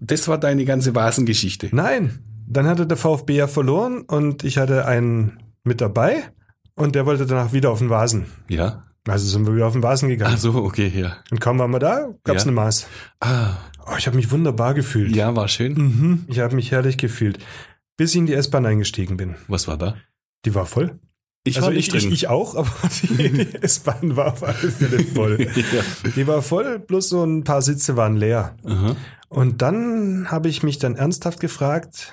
Das 0.00 0.26
war 0.28 0.38
deine 0.38 0.64
ganze 0.64 0.94
Vasengeschichte. 0.94 1.68
Nein. 1.72 2.20
Dann 2.48 2.66
hatte 2.66 2.86
der 2.86 2.96
VfB 2.96 3.36
ja 3.36 3.46
verloren 3.46 4.02
und 4.02 4.44
ich 4.44 4.56
hatte 4.58 4.86
einen 4.86 5.38
mit 5.64 5.80
dabei 5.80 6.22
und 6.74 6.94
der 6.94 7.04
wollte 7.04 7.26
danach 7.26 7.52
wieder 7.52 7.70
auf 7.70 7.80
den 7.80 7.90
Vasen. 7.90 8.26
Ja? 8.48 8.84
Also 9.08 9.26
sind 9.26 9.46
wir 9.46 9.54
wieder 9.54 9.66
auf 9.66 9.72
den 9.72 9.82
Vasen 9.82 10.08
gegangen. 10.08 10.34
Ach 10.34 10.40
so, 10.40 10.54
okay, 10.54 10.90
ja. 10.94 11.16
Und 11.30 11.40
kaum 11.40 11.58
waren 11.58 11.70
wir 11.72 11.78
da, 11.78 12.08
gab's 12.24 12.42
Ja. 12.44 12.48
eine 12.48 12.52
Maß. 12.52 12.86
Ah, 13.20 13.56
Oh, 13.88 13.94
ich 13.96 14.08
habe 14.08 14.16
mich 14.16 14.32
wunderbar 14.32 14.74
gefühlt. 14.74 15.14
ja, 15.14 15.36
war 15.36 15.46
schön. 15.46 15.74
Mhm. 15.74 16.24
Ich 16.26 16.40
habe 16.40 16.56
mich 16.56 16.72
herrlich 16.72 16.98
gefühlt. 16.98 17.38
Bis 17.96 18.10
ich 18.10 18.16
in 18.16 18.26
die 18.26 18.34
S-Bahn 18.34 18.66
eingestiegen 18.66 19.16
bin. 19.16 19.36
Was 19.46 19.68
war 19.68 19.76
da? 19.78 19.94
Die 20.46 20.54
war 20.54 20.64
voll. 20.64 20.98
Ich 21.44 21.56
also 21.56 21.66
war 21.66 21.74
nicht 21.74 21.92
ich, 21.94 22.00
drin. 22.00 22.12
Ich, 22.12 22.22
ich 22.22 22.28
auch, 22.28 22.54
aber 22.54 22.70
die 23.02 23.54
S-Bahn 23.62 24.16
war 24.16 24.32
auf 24.32 24.42
alle 24.42 24.70
Fälle 24.70 25.04
voll. 25.04 25.40
ja. 25.54 26.10
Die 26.16 26.26
war 26.26 26.42
voll, 26.42 26.78
bloß 26.78 27.10
so 27.10 27.24
ein 27.24 27.44
paar 27.44 27.62
Sitze 27.62 27.96
waren 27.96 28.16
leer. 28.16 28.56
Aha. 28.64 28.96
Und 29.28 29.62
dann 29.62 30.30
habe 30.30 30.48
ich 30.48 30.62
mich 30.62 30.78
dann 30.78 30.96
ernsthaft 30.96 31.40
gefragt, 31.40 32.12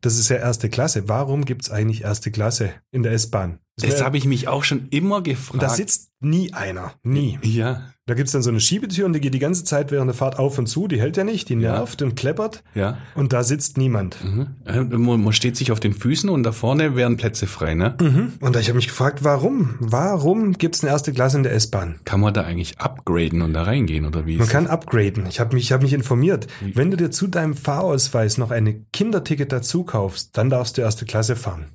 das 0.00 0.18
ist 0.18 0.28
ja 0.28 0.36
erste 0.36 0.68
Klasse, 0.68 1.08
warum 1.08 1.44
gibt's 1.44 1.70
eigentlich 1.70 2.02
erste 2.02 2.30
Klasse 2.30 2.72
in 2.90 3.02
der 3.02 3.12
S-Bahn? 3.12 3.60
Das 3.76 4.02
habe 4.02 4.18
ich 4.18 4.26
mich 4.26 4.48
auch 4.48 4.64
schon 4.64 4.88
immer 4.90 5.22
gefragt. 5.22 5.54
Und 5.54 5.62
da 5.62 5.68
sitzt 5.68 6.10
nie 6.20 6.52
einer. 6.52 6.94
Nie. 7.02 7.38
Ja, 7.42 7.93
Da 8.06 8.12
gibt's 8.12 8.32
dann 8.32 8.42
so 8.42 8.50
eine 8.50 8.60
Schiebetür 8.60 9.06
und 9.06 9.14
die 9.14 9.20
geht 9.20 9.32
die 9.32 9.38
ganze 9.38 9.64
Zeit 9.64 9.90
während 9.90 10.08
der 10.10 10.14
Fahrt 10.14 10.38
auf 10.38 10.58
und 10.58 10.66
zu. 10.66 10.88
Die 10.88 11.00
hält 11.00 11.16
ja 11.16 11.24
nicht, 11.24 11.48
die 11.48 11.54
Ja. 11.54 11.72
nervt 11.78 12.02
und 12.02 12.16
kleppert. 12.16 12.62
ja. 12.74 12.98
Und 13.14 13.32
da 13.32 13.42
sitzt 13.42 13.78
niemand. 13.78 14.22
Mhm. 14.22 14.48
Äh, 14.66 14.82
Man 14.82 15.32
steht 15.32 15.56
sich 15.56 15.72
auf 15.72 15.80
den 15.80 15.94
Füßen 15.94 16.28
und 16.28 16.42
da 16.42 16.52
vorne 16.52 16.96
wären 16.96 17.16
Plätze 17.16 17.46
frei, 17.46 17.74
ne? 17.74 17.96
Mhm. 17.98 18.34
Und 18.40 18.56
ich 18.56 18.68
habe 18.68 18.76
mich 18.76 18.88
gefragt, 18.88 19.24
warum? 19.24 19.76
Warum 19.80 20.52
gibt's 20.52 20.82
eine 20.84 20.90
erste 20.92 21.14
Klasse 21.14 21.38
in 21.38 21.44
der 21.44 21.54
S-Bahn? 21.54 21.94
Kann 22.04 22.20
man 22.20 22.34
da 22.34 22.42
eigentlich 22.42 22.78
upgraden 22.78 23.40
und 23.40 23.54
da 23.54 23.62
reingehen 23.62 24.04
oder 24.04 24.26
wie? 24.26 24.36
Man 24.36 24.48
kann 24.48 24.66
upgraden. 24.66 25.24
Ich 25.26 25.40
habe 25.40 25.54
mich, 25.54 25.64
ich 25.64 25.72
hab 25.72 25.80
mich 25.82 25.94
informiert. 25.94 26.46
Wenn 26.74 26.90
du 26.90 26.98
dir 26.98 27.10
zu 27.10 27.26
deinem 27.26 27.54
Fahrausweis 27.54 28.36
noch 28.36 28.50
eine 28.50 28.80
Kinderticket 28.92 29.50
dazu 29.50 29.82
kaufst, 29.84 30.36
dann 30.36 30.50
darfst 30.50 30.76
du 30.76 30.82
erste 30.82 31.06
Klasse 31.06 31.36
fahren. 31.36 31.68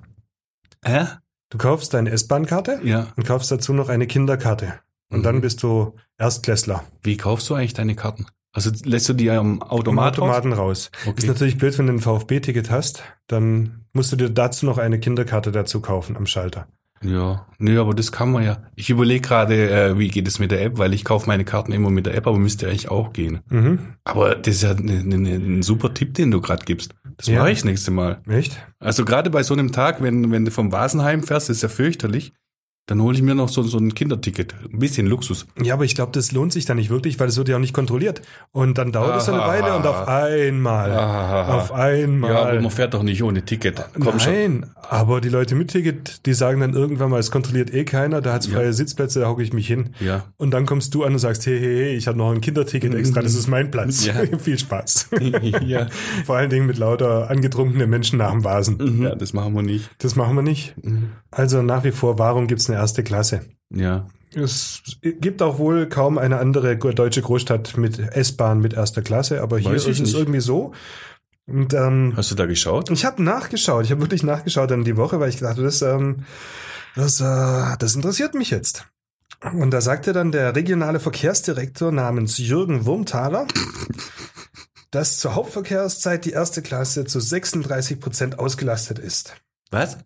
das? 0.81 0.91
Hä? 0.93 1.05
Du 1.49 1.57
kaufst 1.57 1.95
deine 1.95 2.11
S-Bahn-Karte 2.11 2.81
Ja. 2.83 3.07
und 3.17 3.25
kaufst 3.25 3.49
dazu 3.51 3.73
noch 3.73 3.89
eine 3.89 4.05
Kinderkarte. 4.05 4.73
Und 5.11 5.19
Mhm. 5.21 5.23
dann 5.23 5.41
bist 5.41 5.63
du 5.63 5.95
Erstklässler. 6.19 6.83
Wie 7.01 7.17
kaufst 7.17 7.49
du 7.49 7.55
eigentlich 7.55 7.73
deine 7.73 7.95
Karten? 7.95 8.27
Also 8.53 8.71
lässt 8.83 9.07
du 9.09 9.13
die 9.13 9.29
am 9.31 9.61
Automat 9.61 10.17
Im 10.17 10.23
Automaten 10.23 10.53
raus. 10.53 10.91
Okay. 11.05 11.15
Ist 11.17 11.27
natürlich 11.27 11.57
blöd, 11.57 11.77
wenn 11.77 11.87
du 11.87 11.93
ein 11.93 11.99
VfB-Ticket 11.99 12.69
hast, 12.71 13.03
dann 13.27 13.85
musst 13.93 14.11
du 14.11 14.15
dir 14.15 14.29
dazu 14.29 14.65
noch 14.65 14.77
eine 14.77 14.99
Kinderkarte 14.99 15.51
dazu 15.51 15.81
kaufen 15.81 16.17
am 16.17 16.25
Schalter. 16.25 16.67
Ja, 17.01 17.45
nee, 17.59 17.77
aber 17.77 17.93
das 17.93 18.11
kann 18.11 18.31
man 18.31 18.43
ja. 18.43 18.63
Ich 18.75 18.89
überlege 18.89 19.21
gerade, 19.21 19.69
äh, 19.69 19.97
wie 19.97 20.09
geht 20.09 20.27
es 20.27 20.37
mit 20.39 20.51
der 20.51 20.61
App, 20.63 20.77
weil 20.77 20.93
ich 20.93 21.05
kaufe 21.05 21.27
meine 21.27 21.45
Karten 21.45 21.71
immer 21.71 21.89
mit 21.89 22.05
der 22.05 22.15
App, 22.15 22.27
aber 22.27 22.37
müsste 22.37 22.67
eigentlich 22.67 22.89
auch 22.91 23.13
gehen. 23.13 23.39
Mhm. 23.49 23.79
Aber 24.03 24.35
das 24.35 24.55
ist 24.55 24.63
ja 24.63 24.73
ne, 24.73 25.03
ne, 25.05 25.17
ne, 25.17 25.35
ein 25.35 25.61
super 25.63 25.93
Tipp, 25.93 26.15
den 26.15 26.29
du 26.29 26.41
gerade 26.41 26.65
gibst. 26.65 26.93
Das 27.15 27.27
Ja. 27.27 27.39
mache 27.39 27.51
ich 27.51 27.59
das 27.59 27.65
nächste 27.65 27.91
Mal. 27.91 28.21
Echt? 28.27 28.57
Also 28.79 29.05
gerade 29.05 29.29
bei 29.29 29.43
so 29.43 29.53
einem 29.53 29.71
Tag, 29.71 30.01
wenn, 30.01 30.29
wenn 30.31 30.43
du 30.43 30.51
vom 30.51 30.73
Vasenheim 30.73 31.23
fährst, 31.23 31.49
ist 31.49 31.63
ja 31.63 31.69
fürchterlich. 31.69 32.33
Dann 32.89 33.01
hole 33.03 33.15
ich 33.15 33.21
mir 33.21 33.35
noch 33.35 33.49
so, 33.49 33.61
so 33.61 33.77
ein 33.77 33.93
Kinderticket. 33.93 34.55
Ein 34.73 34.79
bisschen 34.79 35.05
Luxus. 35.05 35.45
Ja, 35.61 35.75
aber 35.75 35.85
ich 35.85 35.93
glaube, 35.93 36.11
das 36.11 36.31
lohnt 36.31 36.51
sich 36.53 36.65
dann 36.65 36.77
nicht 36.77 36.89
wirklich, 36.89 37.19
weil 37.19 37.27
es 37.27 37.37
wird 37.37 37.47
ja 37.47 37.55
auch 37.57 37.59
nicht 37.59 37.73
kontrolliert. 37.73 38.23
Und 38.51 38.79
dann 38.79 38.91
dauert 38.91 39.21
es 39.21 39.29
eine. 39.29 39.37
Weile 39.39 39.75
und 39.75 39.85
auf 39.85 40.07
einmal, 40.07 40.91
Ah. 40.91 41.55
auf 41.57 41.71
einmal. 41.71 42.31
Ja, 42.31 42.41
aber 42.47 42.59
man 42.61 42.71
fährt 42.71 42.95
doch 42.95 43.03
nicht 43.03 43.21
ohne 43.21 43.43
Ticket. 43.45 43.85
Komm 43.93 44.19
schon. 44.19 44.33
Nein, 44.33 44.65
aber 44.89 45.21
die 45.21 45.29
Leute 45.29 45.53
mit 45.53 45.69
Ticket, 45.69 46.25
die 46.25 46.33
sagen 46.33 46.61
dann 46.61 46.73
irgendwann 46.73 47.11
mal, 47.11 47.19
es 47.19 47.29
kontrolliert 47.29 47.71
eh 47.73 47.83
keiner, 47.85 48.21
da 48.21 48.33
hat's 48.33 48.47
Ja. 48.47 48.53
freie 48.55 48.73
Sitzplätze, 48.73 49.19
da 49.19 49.27
hocke 49.29 49.43
ich 49.43 49.53
mich 49.53 49.67
hin. 49.67 49.91
Ja. 49.99 50.23
Und 50.37 50.49
dann 50.51 50.65
kommst 50.65 50.95
du 50.95 51.03
an 51.03 51.13
und 51.13 51.19
sagst, 51.19 51.45
hey, 51.45 51.59
hey, 51.59 51.75
hey, 51.85 51.95
ich 51.95 52.07
habe 52.07 52.17
noch 52.17 52.31
ein 52.31 52.41
Kinderticket 52.41 52.95
extra, 52.95 53.21
das 53.21 53.35
ist 53.35 53.47
mein 53.47 53.69
Platz. 53.69 54.03
Ja. 54.05 54.15
Viel 54.39 54.57
Spaß. 54.57 55.09
ja. 55.65 55.87
Vor 56.25 56.37
allen 56.37 56.49
Dingen 56.49 56.65
mit 56.65 56.79
lauter 56.79 57.29
angetrunkenen 57.29 57.87
Menschen 57.89 58.17
nach 58.17 58.31
dem 58.31 58.43
Vasen. 58.43 59.03
ja, 59.03 59.13
das 59.13 59.33
machen 59.33 59.53
wir 59.53 59.61
nicht. 59.61 59.89
Das 59.99 60.15
machen 60.15 60.35
wir 60.35 60.41
nicht. 60.41 60.73
Also 61.29 61.61
nach 61.61 61.83
wie 61.83 61.91
vor, 61.91 62.17
warum 62.17 62.47
gibt's 62.47 62.67
eine 62.69 62.78
erste 62.79 63.03
Klasse? 63.03 63.41
Ja. 63.69 64.07
Es 64.35 64.81
gibt 65.01 65.41
auch 65.41 65.57
wohl 65.57 65.89
kaum 65.89 66.17
eine 66.17 66.37
andere 66.37 66.77
deutsche 66.77 67.21
Großstadt 67.21 67.77
mit 67.77 67.99
S-Bahn 67.99 68.59
mit 68.59 68.73
erster 68.73 69.01
Klasse, 69.01 69.41
aber 69.41 69.57
hier 69.57 69.71
Weiß 69.71 69.85
ist 69.85 69.99
es 69.99 70.13
irgendwie 70.13 70.39
so. 70.39 70.73
Und 71.47 71.73
ähm, 71.73 72.13
Hast 72.15 72.29
du 72.29 72.35
da 72.35 72.45
geschaut? 72.45 72.91
ich 72.91 73.05
habe 73.05 73.23
nachgeschaut, 73.23 73.85
ich 73.85 73.91
habe 73.91 74.01
wirklich 74.01 74.21
nachgeschaut 74.21 74.69
dann 74.69 74.83
die 74.83 74.97
Woche, 74.97 75.19
weil 75.19 75.29
ich 75.29 75.37
dachte, 75.37 75.63
das, 75.63 75.81
ähm, 75.81 76.25
das, 76.95 77.19
äh, 77.21 77.77
das 77.79 77.95
interessiert 77.95 78.35
mich 78.35 78.51
jetzt. 78.51 78.85
Und 79.41 79.71
da 79.71 79.81
sagte 79.81 80.13
dann 80.13 80.31
der 80.31 80.55
regionale 80.55 80.99
Verkehrsdirektor 80.99 81.91
namens 81.91 82.37
Jürgen 82.37 82.85
Wurmthaler, 82.85 83.47
dass 84.91 85.17
zur 85.17 85.35
Hauptverkehrszeit 85.35 86.25
die 86.25 86.31
erste 86.31 86.61
Klasse 86.61 87.05
zu 87.05 87.19
36 87.19 87.99
Prozent 87.99 88.37
ausgelastet 88.37 88.99
ist. 88.99 89.35
Was? 89.71 89.97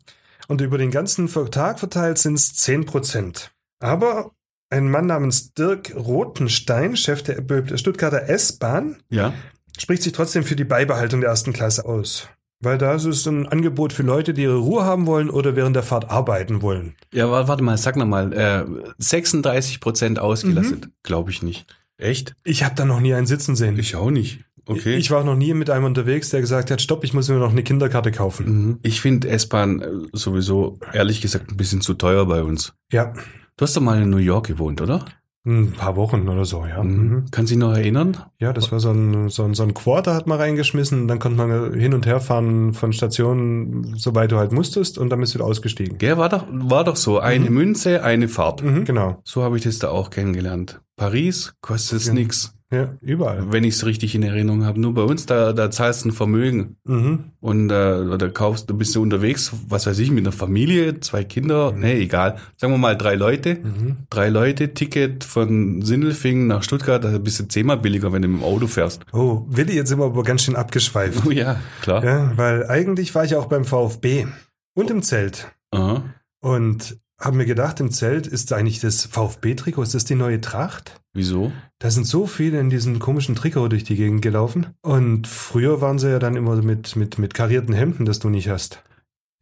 Und 0.47 0.61
über 0.61 0.77
den 0.77 0.91
ganzen 0.91 1.27
Tag 1.51 1.79
verteilt 1.79 2.17
sind 2.17 2.35
es 2.35 2.53
10 2.55 2.85
Prozent. 2.85 3.51
Aber 3.79 4.31
ein 4.69 4.89
Mann 4.89 5.05
namens 5.05 5.53
Dirk 5.53 5.93
Rothenstein, 5.95 6.95
Chef 6.97 7.21
der 7.23 7.77
Stuttgarter 7.77 8.27
S-Bahn, 8.29 8.97
Ja. 9.09 9.33
spricht 9.77 10.03
sich 10.03 10.13
trotzdem 10.13 10.43
für 10.43 10.55
die 10.55 10.63
Beibehaltung 10.63 11.21
der 11.21 11.29
ersten 11.29 11.53
Klasse 11.53 11.85
aus. 11.85 12.27
Weil 12.59 12.77
da 12.77 12.93
ist 12.95 13.03
es 13.05 13.25
ein 13.27 13.47
Angebot 13.47 13.91
für 13.91 14.03
Leute, 14.03 14.33
die 14.33 14.43
ihre 14.43 14.55
Ruhe 14.57 14.83
haben 14.85 15.05
wollen 15.05 15.29
oder 15.29 15.55
während 15.57 15.75
der 15.75 15.83
Fahrt 15.83 16.09
arbeiten 16.09 16.61
wollen. 16.61 16.95
Ja, 17.13 17.29
wa- 17.29 17.47
warte 17.49 17.61
mal, 17.63 17.77
sag 17.77 17.97
noch 17.97 18.05
mal. 18.05 18.31
Äh, 18.33 18.65
36 18.99 19.79
Prozent 19.81 20.17
ausgelastet. 20.19 20.89
Glaube 21.03 21.29
ich 21.31 21.43
nicht. 21.43 21.65
Echt? 21.97 22.35
Ich 22.43 22.63
habe 22.63 22.73
da 22.75 22.85
noch 22.85 23.01
nie 23.01 23.13
einen 23.13 23.27
sitzen 23.27 23.55
sehen. 23.55 23.77
Ich 23.77 23.95
auch 23.95 24.11
nicht. 24.11 24.45
Okay. 24.65 24.95
Ich 24.95 25.11
war 25.11 25.23
noch 25.23 25.35
nie 25.35 25.53
mit 25.53 25.69
einem 25.69 25.85
unterwegs, 25.85 26.29
der 26.29 26.41
gesagt 26.41 26.71
hat, 26.71 26.81
stopp, 26.81 27.03
ich 27.03 27.13
muss 27.13 27.27
mir 27.29 27.35
noch 27.35 27.51
eine 27.51 27.63
Kinderkarte 27.63 28.11
kaufen. 28.11 28.45
Mhm. 28.67 28.79
Ich 28.83 29.01
finde 29.01 29.27
S-Bahn 29.29 29.81
äh, 29.81 29.87
sowieso, 30.13 30.79
ehrlich 30.93 31.21
gesagt, 31.21 31.51
ein 31.51 31.57
bisschen 31.57 31.81
zu 31.81 31.93
teuer 31.95 32.25
bei 32.25 32.43
uns. 32.43 32.73
Ja, 32.91 33.13
Du 33.55 33.63
hast 33.65 33.77
doch 33.77 33.81
mal 33.81 34.01
in 34.01 34.09
New 34.09 34.17
York 34.17 34.47
gewohnt, 34.47 34.81
oder? 34.81 35.05
ein 35.45 35.73
paar 35.73 35.97
Wochen 35.97 36.29
oder 36.29 36.45
so, 36.45 36.65
ja. 36.65 36.81
Mhm. 36.81 37.25
Kannst 37.29 37.51
du 37.51 37.55
dich 37.55 37.59
noch 37.61 37.73
erinnern? 37.75 38.15
Ja, 38.39 38.53
das 38.53 38.71
war 38.71 38.79
so 38.79 38.91
ein, 38.91 39.27
so 39.27 39.43
ein, 39.43 39.53
so 39.55 39.63
ein 39.63 39.73
Quarter 39.73 40.15
hat 40.15 40.25
man 40.25 40.39
reingeschmissen 40.39 41.01
und 41.01 41.07
dann 41.09 41.19
konnte 41.19 41.37
man 41.37 41.73
hin 41.73 41.93
und 41.93 42.05
her 42.05 42.21
fahren 42.21 42.73
von 42.73 42.93
Stationen, 42.93 43.93
soweit 43.97 44.31
du 44.31 44.37
halt 44.37 44.53
musstest 44.53 44.97
und 44.97 45.09
dann 45.09 45.19
bist 45.19 45.33
du 45.33 45.39
wieder 45.39 45.45
ausgestiegen. 45.45 45.97
Der 45.97 46.17
war 46.17 46.29
doch, 46.29 46.45
war 46.49 46.85
doch 46.85 46.95
so. 46.95 47.19
Eine 47.19 47.49
Münze, 47.49 48.03
eine 48.03 48.29
Fahrt. 48.29 48.63
Mhm, 48.63 48.85
genau. 48.85 49.21
So 49.25 49.43
habe 49.43 49.57
ich 49.57 49.63
das 49.63 49.79
da 49.79 49.89
auch 49.89 50.09
kennengelernt. 50.09 50.81
Paris 50.95 51.53
kostet 51.61 51.99
es 51.99 52.07
Ja. 52.07 52.13
nix, 52.13 52.53
Ja, 52.73 52.93
überall. 53.01 53.51
wenn 53.51 53.63
ich 53.63 53.75
es 53.75 53.85
richtig 53.85 54.15
in 54.15 54.23
Erinnerung 54.23 54.65
habe. 54.65 54.79
Nur 54.79 54.93
bei 54.93 55.03
uns, 55.03 55.25
da, 55.25 55.53
da 55.53 55.69
zahlst 55.69 56.03
du 56.03 56.09
ein 56.09 56.11
Vermögen. 56.11 56.77
Mhm. 56.85 57.25
Und 57.39 57.69
äh, 57.69 57.73
oder 57.73 58.29
kaufst, 58.29 58.69
du 58.69 58.75
bist 58.75 58.95
du 58.95 59.01
unterwegs, 59.01 59.51
was 59.67 59.85
weiß 59.85 59.99
ich, 59.99 60.09
mit 60.09 60.23
einer 60.25 60.31
Familie, 60.31 60.99
zwei 60.99 61.23
Kinder, 61.23 61.71
nee, 61.71 62.01
egal. 62.01 62.37
Sagen 62.57 62.73
wir 62.73 62.77
mal 62.77 62.97
drei 62.97 63.15
Leute. 63.15 63.55
Mhm. 63.55 63.97
Drei 64.09 64.29
Leute, 64.29 64.73
Ticket 64.73 65.23
von 65.23 65.81
Sindelfingen 65.81 66.47
nach 66.47 66.63
Stuttgart, 66.63 67.03
da 67.03 67.17
bist 67.19 67.39
du 67.39 67.47
zehnmal 67.47 67.77
billiger, 67.77 68.11
wenn 68.11 68.23
du 68.23 68.27
mit 68.27 68.41
dem 68.41 68.43
Auto 68.43 68.67
fährst. 68.67 69.05
Oh, 69.13 69.45
Willi, 69.47 69.75
jetzt 69.75 69.89
sind 69.89 69.99
wir 69.99 70.05
aber 70.05 70.23
ganz 70.23 70.43
schön 70.43 70.55
abgeschweift. 70.55 71.23
Oh 71.27 71.31
ja, 71.31 71.59
klar. 71.81 72.03
ja, 72.03 72.31
weil 72.35 72.67
eigentlich 72.67 73.13
war 73.13 73.23
ich 73.23 73.35
auch 73.35 73.45
beim 73.45 73.65
VfB 73.65 74.25
und 74.75 74.89
im 74.89 75.03
Zelt 75.03 75.51
Aha. 75.71 76.03
und 76.41 76.97
habe 77.19 77.37
mir 77.37 77.45
gedacht, 77.45 77.79
im 77.79 77.91
Zelt 77.91 78.27
ist 78.27 78.51
eigentlich 78.51 78.79
das 78.79 79.05
VfB-Trikot, 79.05 79.83
ist 79.83 79.93
das 79.95 80.05
die 80.05 80.15
neue 80.15 80.41
Tracht? 80.41 80.99
Wieso? 81.13 81.51
Da 81.77 81.91
sind 81.91 82.07
so 82.07 82.25
viele 82.25 82.59
in 82.59 82.71
diesem 82.71 82.97
komischen 82.97 83.35
Trikot 83.35 83.67
durch 83.67 83.83
die 83.83 83.95
Gegend 83.95 84.23
gelaufen. 84.23 84.67
Und 84.81 85.27
früher 85.27 85.79
waren 85.79 85.99
sie 85.99 86.09
ja 86.09 86.17
dann 86.17 86.35
immer 86.35 86.55
mit, 86.61 86.95
mit, 86.95 87.19
mit 87.19 87.33
karierten 87.35 87.73
Hemden, 87.73 88.05
das 88.05 88.19
du 88.19 88.29
nicht 88.29 88.49
hast. 88.49 88.83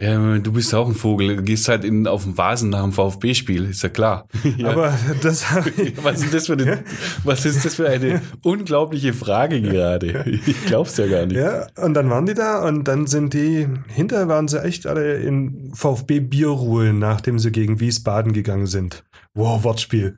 Ja, 0.02 0.40
du 0.40 0.52
bist 0.52 0.74
auch 0.74 0.88
ein 0.88 0.96
Vogel. 0.96 1.36
Du 1.36 1.44
gehst 1.44 1.70
halt 1.70 1.84
in, 1.86 2.08
auf 2.08 2.24
den 2.24 2.36
Vasen 2.36 2.72
nach 2.72 2.82
dem 2.82 2.92
VfB-Spiel, 2.92 3.70
ist 3.70 3.84
ja 3.84 3.90
klar. 3.90 4.28
Ja. 4.58 4.72
Aber 4.72 4.98
das 5.22 5.46
ich. 5.78 5.94
was 6.04 6.24
ist 6.24 6.34
das 6.34 6.48
für 6.48 6.54
eine, 6.54 6.84
was 7.24 7.46
ist 7.46 7.64
das 7.64 7.76
für 7.76 7.88
eine 7.88 8.22
unglaubliche 8.44 9.14
Frage 9.14 9.62
gerade? 9.62 10.40
Ich 10.46 10.66
glaub's 10.66 10.98
ja 10.98 11.06
gar 11.08 11.28
nicht. 11.28 11.38
Ja, 11.38 11.68
und 11.78 11.94
dann 11.94 12.10
waren 12.10 12.26
die 12.26 12.34
da 12.34 12.68
und 12.68 12.88
dann 12.88 13.06
sind 13.06 13.34
die, 13.34 13.68
hinterher 13.88 14.28
waren 14.28 14.48
sie 14.48 14.62
echt 14.64 14.88
alle 14.88 15.18
in 15.18 15.72
VfB-Bierruhe, 15.74 16.94
nachdem 16.94 17.38
sie 17.38 17.52
gegen 17.52 17.80
Wiesbaden 17.80 18.34
gegangen 18.34 18.68
sind. 18.68 19.04
Wow, 19.36 19.64
Wortspiel. 19.64 20.18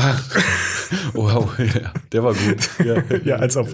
Ach, 0.00 0.22
wow, 1.14 1.58
ja, 1.58 1.92
der 2.12 2.22
war 2.22 2.32
gut. 2.34 2.70
Ja, 2.84 3.02
Ja, 3.24 3.36
als 3.36 3.56
ob 3.56 3.68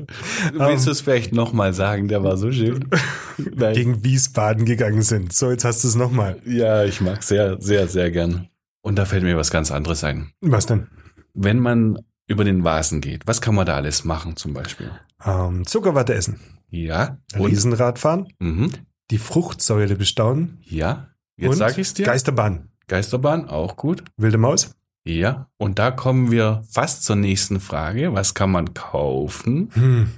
Willst 0.55 0.87
du 0.87 0.91
es 0.91 1.03
vielleicht 1.03 1.35
nochmal 1.35 1.75
sagen? 1.75 2.09
Der 2.09 2.25
war 2.25 2.39
so 2.39 2.51
schön. 2.51 2.89
Nein. 3.37 3.75
gegen 3.75 4.05
Wiesbaden 4.05 4.65
gegangen 4.65 5.03
sind. 5.03 5.35
So, 5.35 5.51
jetzt 5.51 5.65
hast 5.67 5.85
du 5.85 5.89
es 5.89 5.97
nochmal. 5.97 6.41
Ja, 6.47 6.83
ich 6.85 7.03
mag 7.03 7.23
sehr, 7.23 7.61
sehr, 7.61 7.89
sehr 7.89 8.11
gern. 8.11 8.49
Und 8.81 8.97
da 8.97 9.05
fällt 9.05 9.23
mir 9.23 9.37
was 9.37 9.51
ganz 9.51 9.71
anderes 9.71 10.03
ein. 10.03 10.31
Was 10.41 10.65
denn? 10.65 10.87
Wenn 11.35 11.59
man 11.59 11.99
über 12.27 12.45
den 12.45 12.65
Vasen 12.65 13.03
geht, 13.03 13.27
was 13.27 13.43
kann 13.43 13.55
man 13.55 13.67
da 13.67 13.75
alles 13.77 14.05
machen 14.05 14.37
zum 14.37 14.55
Beispiel? 14.55 14.91
Ähm, 15.27 15.67
Zuckerwatte 15.67 16.15
essen. 16.15 16.41
Ja. 16.71 17.19
Und, 17.37 17.51
Riesenrad 17.51 17.99
fahren. 17.99 18.29
mhm, 18.39 18.71
Die 19.11 19.19
Fruchtsäule 19.19 19.97
bestaunen. 19.97 20.59
ja. 20.65 21.09
Jetzt 21.37 21.57
sag 21.59 21.77
ich's 21.77 21.93
dir. 21.93 22.07
Geisterbahn. 22.07 22.69
Geisterbahn, 22.87 23.49
auch 23.49 23.77
gut. 23.77 24.05
Wilde 24.17 24.39
Maus. 24.39 24.77
Ja. 25.07 25.49
Und 25.59 25.79
da 25.79 25.91
kommen 25.91 26.31
wir 26.31 26.63
fast 26.71 27.05
zur 27.05 27.17
nächsten 27.17 27.61
Frage. 27.61 28.15
Was 28.15 28.33
kann 28.35 28.51
man 28.51 28.73
kaufen? 28.75 29.71
Hm. 29.75 30.09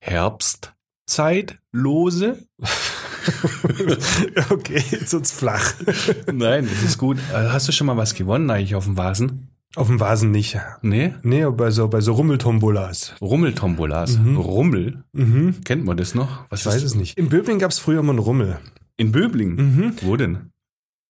Herbstzeitlose? 0.00 2.46
okay, 4.50 4.82
jetzt 4.90 5.12
wird's 5.12 5.32
flach. 5.32 5.72
Nein, 6.32 6.68
das 6.68 6.82
ist 6.82 6.98
gut. 6.98 7.18
Äh, 7.32 7.48
Hast 7.48 7.66
du 7.68 7.72
schon 7.72 7.86
mal 7.86 7.96
was 7.96 8.12
gewonnen 8.14 8.50
eigentlich 8.50 8.74
auf 8.74 8.84
dem 8.84 8.96
Vasen? 8.98 9.48
Auf 9.76 9.88
dem 9.88 9.98
Vasen 9.98 10.30
nicht. 10.30 10.56
Nee? 10.82 11.14
Nee, 11.22 11.46
bei 11.50 11.70
so, 11.70 11.88
bei 11.88 12.00
so 12.00 12.12
Rummeltombolas. 12.12 13.14
Rummeltombolas. 13.20 14.18
Rummel? 14.36 15.02
Mhm. 15.12 15.64
Kennt 15.64 15.84
man 15.84 15.96
das 15.96 16.14
noch? 16.14 16.44
Was 16.48 16.60
Ich 16.60 16.66
weiß 16.66 16.82
es 16.84 16.94
nicht. 16.94 17.18
In 17.18 17.28
Böbling 17.28 17.58
gab's 17.58 17.80
früher 17.80 17.98
immer 18.00 18.10
einen 18.10 18.20
Rummel. 18.20 18.60
In 18.96 19.10
Böbling? 19.10 19.56
Mhm. 19.56 19.96
Wo 20.02 20.16
denn? 20.16 20.52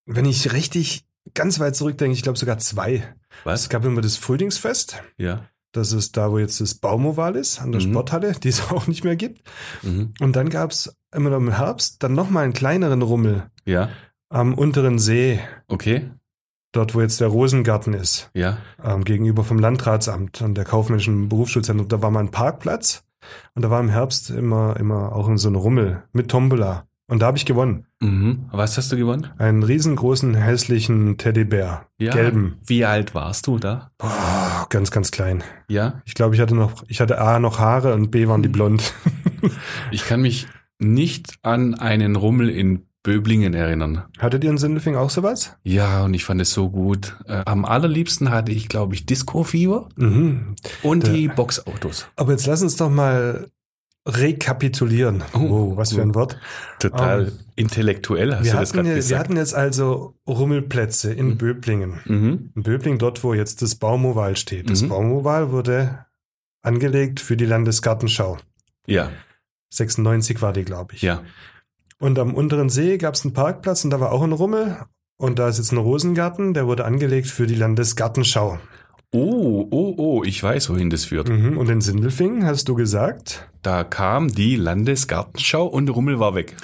Wenn 0.06 0.24
ich 0.24 0.52
richtig 0.52 1.04
ganz 1.34 1.60
weit 1.60 1.76
zurückdenke, 1.76 2.14
ich 2.14 2.22
glaube 2.22 2.38
sogar 2.38 2.58
zwei. 2.58 2.94
Es 2.94 3.04
Was? 3.44 3.68
gab 3.68 3.84
immer 3.84 4.00
das 4.00 4.16
Frühlingsfest. 4.16 5.02
Ja. 5.18 5.44
Das 5.72 5.92
ist 5.92 6.16
da, 6.16 6.30
wo 6.30 6.38
jetzt 6.38 6.60
das 6.60 6.76
Baumoval 6.76 7.34
ist, 7.34 7.60
an 7.60 7.72
der 7.72 7.80
Mhm. 7.80 7.90
Sporthalle, 7.90 8.32
die 8.32 8.48
es 8.48 8.60
auch 8.70 8.86
nicht 8.86 9.02
mehr 9.04 9.16
gibt. 9.16 9.42
Mhm. 9.82 10.14
Und 10.20 10.36
dann 10.36 10.48
gab's 10.48 10.94
immer 11.14 11.30
noch 11.30 11.38
im 11.38 11.50
Herbst 11.56 12.02
dann 12.02 12.14
nochmal 12.14 12.44
einen 12.44 12.52
kleineren 12.52 13.02
Rummel 13.02 13.44
Ja. 13.64 13.88
am 14.28 14.54
unteren 14.54 14.98
See, 15.00 15.40
Okay. 15.68 16.10
dort 16.72 16.94
wo 16.94 17.00
jetzt 17.00 17.20
der 17.20 17.28
Rosengarten 17.28 17.92
ist, 17.94 18.30
Ja. 18.34 18.58
ähm, 18.82 19.04
gegenüber 19.04 19.42
vom 19.44 19.58
Landratsamt 19.58 20.42
und 20.42 20.54
der 20.54 20.64
kaufmännischen 20.64 21.28
Berufsschulzentrum. 21.28 21.88
Da 21.88 22.02
war 22.02 22.10
mal 22.12 22.20
ein 22.20 22.30
Parkplatz 22.30 23.02
und 23.54 23.62
da 23.62 23.70
war 23.70 23.80
im 23.80 23.88
Herbst 23.88 24.30
immer, 24.30 24.76
immer 24.78 25.12
auch 25.12 25.28
so 25.36 25.48
ein 25.48 25.54
Rummel 25.56 26.04
mit 26.12 26.30
Tombola. 26.30 26.86
Und 27.06 27.20
da 27.20 27.26
habe 27.26 27.36
ich 27.36 27.46
gewonnen. 27.46 27.86
Mhm. 28.04 28.44
Was 28.52 28.76
hast 28.76 28.92
du 28.92 28.96
gewonnen? 28.96 29.28
Einen 29.38 29.62
riesengroßen, 29.62 30.34
hässlichen 30.34 31.16
Teddybär. 31.18 31.86
Gelben. 31.98 32.56
Wie 32.66 32.84
alt 32.84 33.14
warst 33.14 33.46
du 33.46 33.58
da? 33.58 33.90
Boah, 33.98 34.66
ganz, 34.70 34.90
ganz 34.90 35.10
klein. 35.10 35.42
Ja. 35.68 36.02
Ich 36.04 36.14
glaube, 36.14 36.34
ich 36.34 36.40
hatte 36.40 36.54
noch, 36.54 36.84
ich 36.88 37.00
hatte 37.00 37.20
A 37.20 37.38
noch 37.38 37.58
Haare 37.58 37.94
und 37.94 38.10
B 38.10 38.26
waren 38.28 38.42
die 38.42 38.48
blond. 38.48 38.92
Ich 39.90 40.06
kann 40.06 40.22
mich 40.22 40.46
nicht 40.78 41.34
an 41.42 41.74
einen 41.74 42.16
Rummel 42.16 42.48
in 42.48 42.86
Böblingen 43.02 43.52
erinnern. 43.52 44.04
Hattet 44.18 44.42
ihr 44.42 44.48
in 44.48 44.56
Sindelfing 44.56 44.96
auch 44.96 45.10
sowas? 45.10 45.54
Ja, 45.62 46.04
und 46.04 46.14
ich 46.14 46.24
fand 46.24 46.40
es 46.40 46.52
so 46.54 46.70
gut. 46.70 47.14
Äh, 47.26 47.42
am 47.44 47.66
allerliebsten 47.66 48.30
hatte 48.30 48.52
ich, 48.52 48.68
glaube 48.70 48.94
ich, 48.94 49.04
Disco-Fieber 49.04 49.90
Mhm. 49.96 50.56
und 50.82 51.06
Da- 51.06 51.12
die 51.12 51.28
Boxautos. 51.28 52.06
Aber 52.16 52.32
jetzt 52.32 52.46
lass 52.46 52.62
uns 52.62 52.76
doch 52.76 52.88
mal 52.88 53.48
rekapitulieren. 54.08 55.22
Oh. 55.34 55.38
Oh, 55.38 55.76
was 55.76 55.92
für 55.92 56.02
ein 56.02 56.14
Wort. 56.14 56.38
Total 56.78 57.26
Ähm, 57.28 57.32
intellektuell 57.56 58.34
hast 58.34 58.44
Wir 58.44 58.52
du 58.52 58.58
das 58.58 58.72
gerade 58.72 58.88
ja, 58.88 58.94
wir 58.94 58.96
gesagt. 59.00 59.20
hatten 59.20 59.36
jetzt 59.36 59.54
also 59.54 60.14
Rummelplätze 60.28 61.12
in 61.12 61.28
Mhm. 61.30 61.38
Böblingen. 61.38 62.00
mhm. 62.04 62.50
In 62.54 62.62
Böblingen, 62.62 62.98
dort, 62.98 63.22
wo 63.24 63.34
jetzt 63.34 63.62
das 63.62 63.74
Baumoval 63.76 64.36
steht. 64.36 64.68
Das 64.70 64.82
Mhm. 64.82 64.88
Baumoval 64.88 65.50
wurde 65.52 66.04
angelegt 66.62 67.20
für 67.20 67.36
die 67.36 67.46
Landesgartenschau. 67.46 68.38
Ja, 68.86 69.10
96 69.70 70.40
war 70.42 70.52
die, 70.52 70.64
glaube 70.64 70.94
ich. 70.94 71.02
ja. 71.02 71.22
Und 71.98 72.18
am 72.18 72.34
unteren 72.34 72.68
See 72.70 72.98
gab 72.98 73.14
es 73.14 73.24
einen 73.24 73.32
Parkplatz 73.34 73.84
und 73.84 73.90
da 73.90 74.00
war 74.00 74.12
auch 74.12 74.22
ein 74.22 74.32
Rummel. 74.32 74.76
Und 75.16 75.38
da 75.38 75.48
ist 75.48 75.58
jetzt 75.58 75.72
ein 75.72 75.78
Rosengarten, 75.78 76.52
der 76.52 76.66
wurde 76.66 76.84
angelegt 76.84 77.28
für 77.28 77.46
die 77.46 77.54
Landesgartenschau. 77.54 78.58
Oh, 79.12 79.68
oh, 79.70 79.94
oh, 79.96 80.24
ich 80.24 80.42
weiß, 80.42 80.70
wohin 80.70 80.90
das 80.90 81.04
führt. 81.04 81.28
Mhm. 81.28 81.56
Und 81.56 81.68
in 81.70 81.80
Sindelfingen 81.80 82.44
hast 82.46 82.68
du 82.68 82.74
gesagt, 82.74 83.48
Da 83.62 83.84
kam 83.84 84.28
die 84.34 84.56
Landesgartenschau 84.56 85.66
und 85.66 85.88
Rummel 85.88 86.18
war 86.18 86.34
weg. 86.34 86.56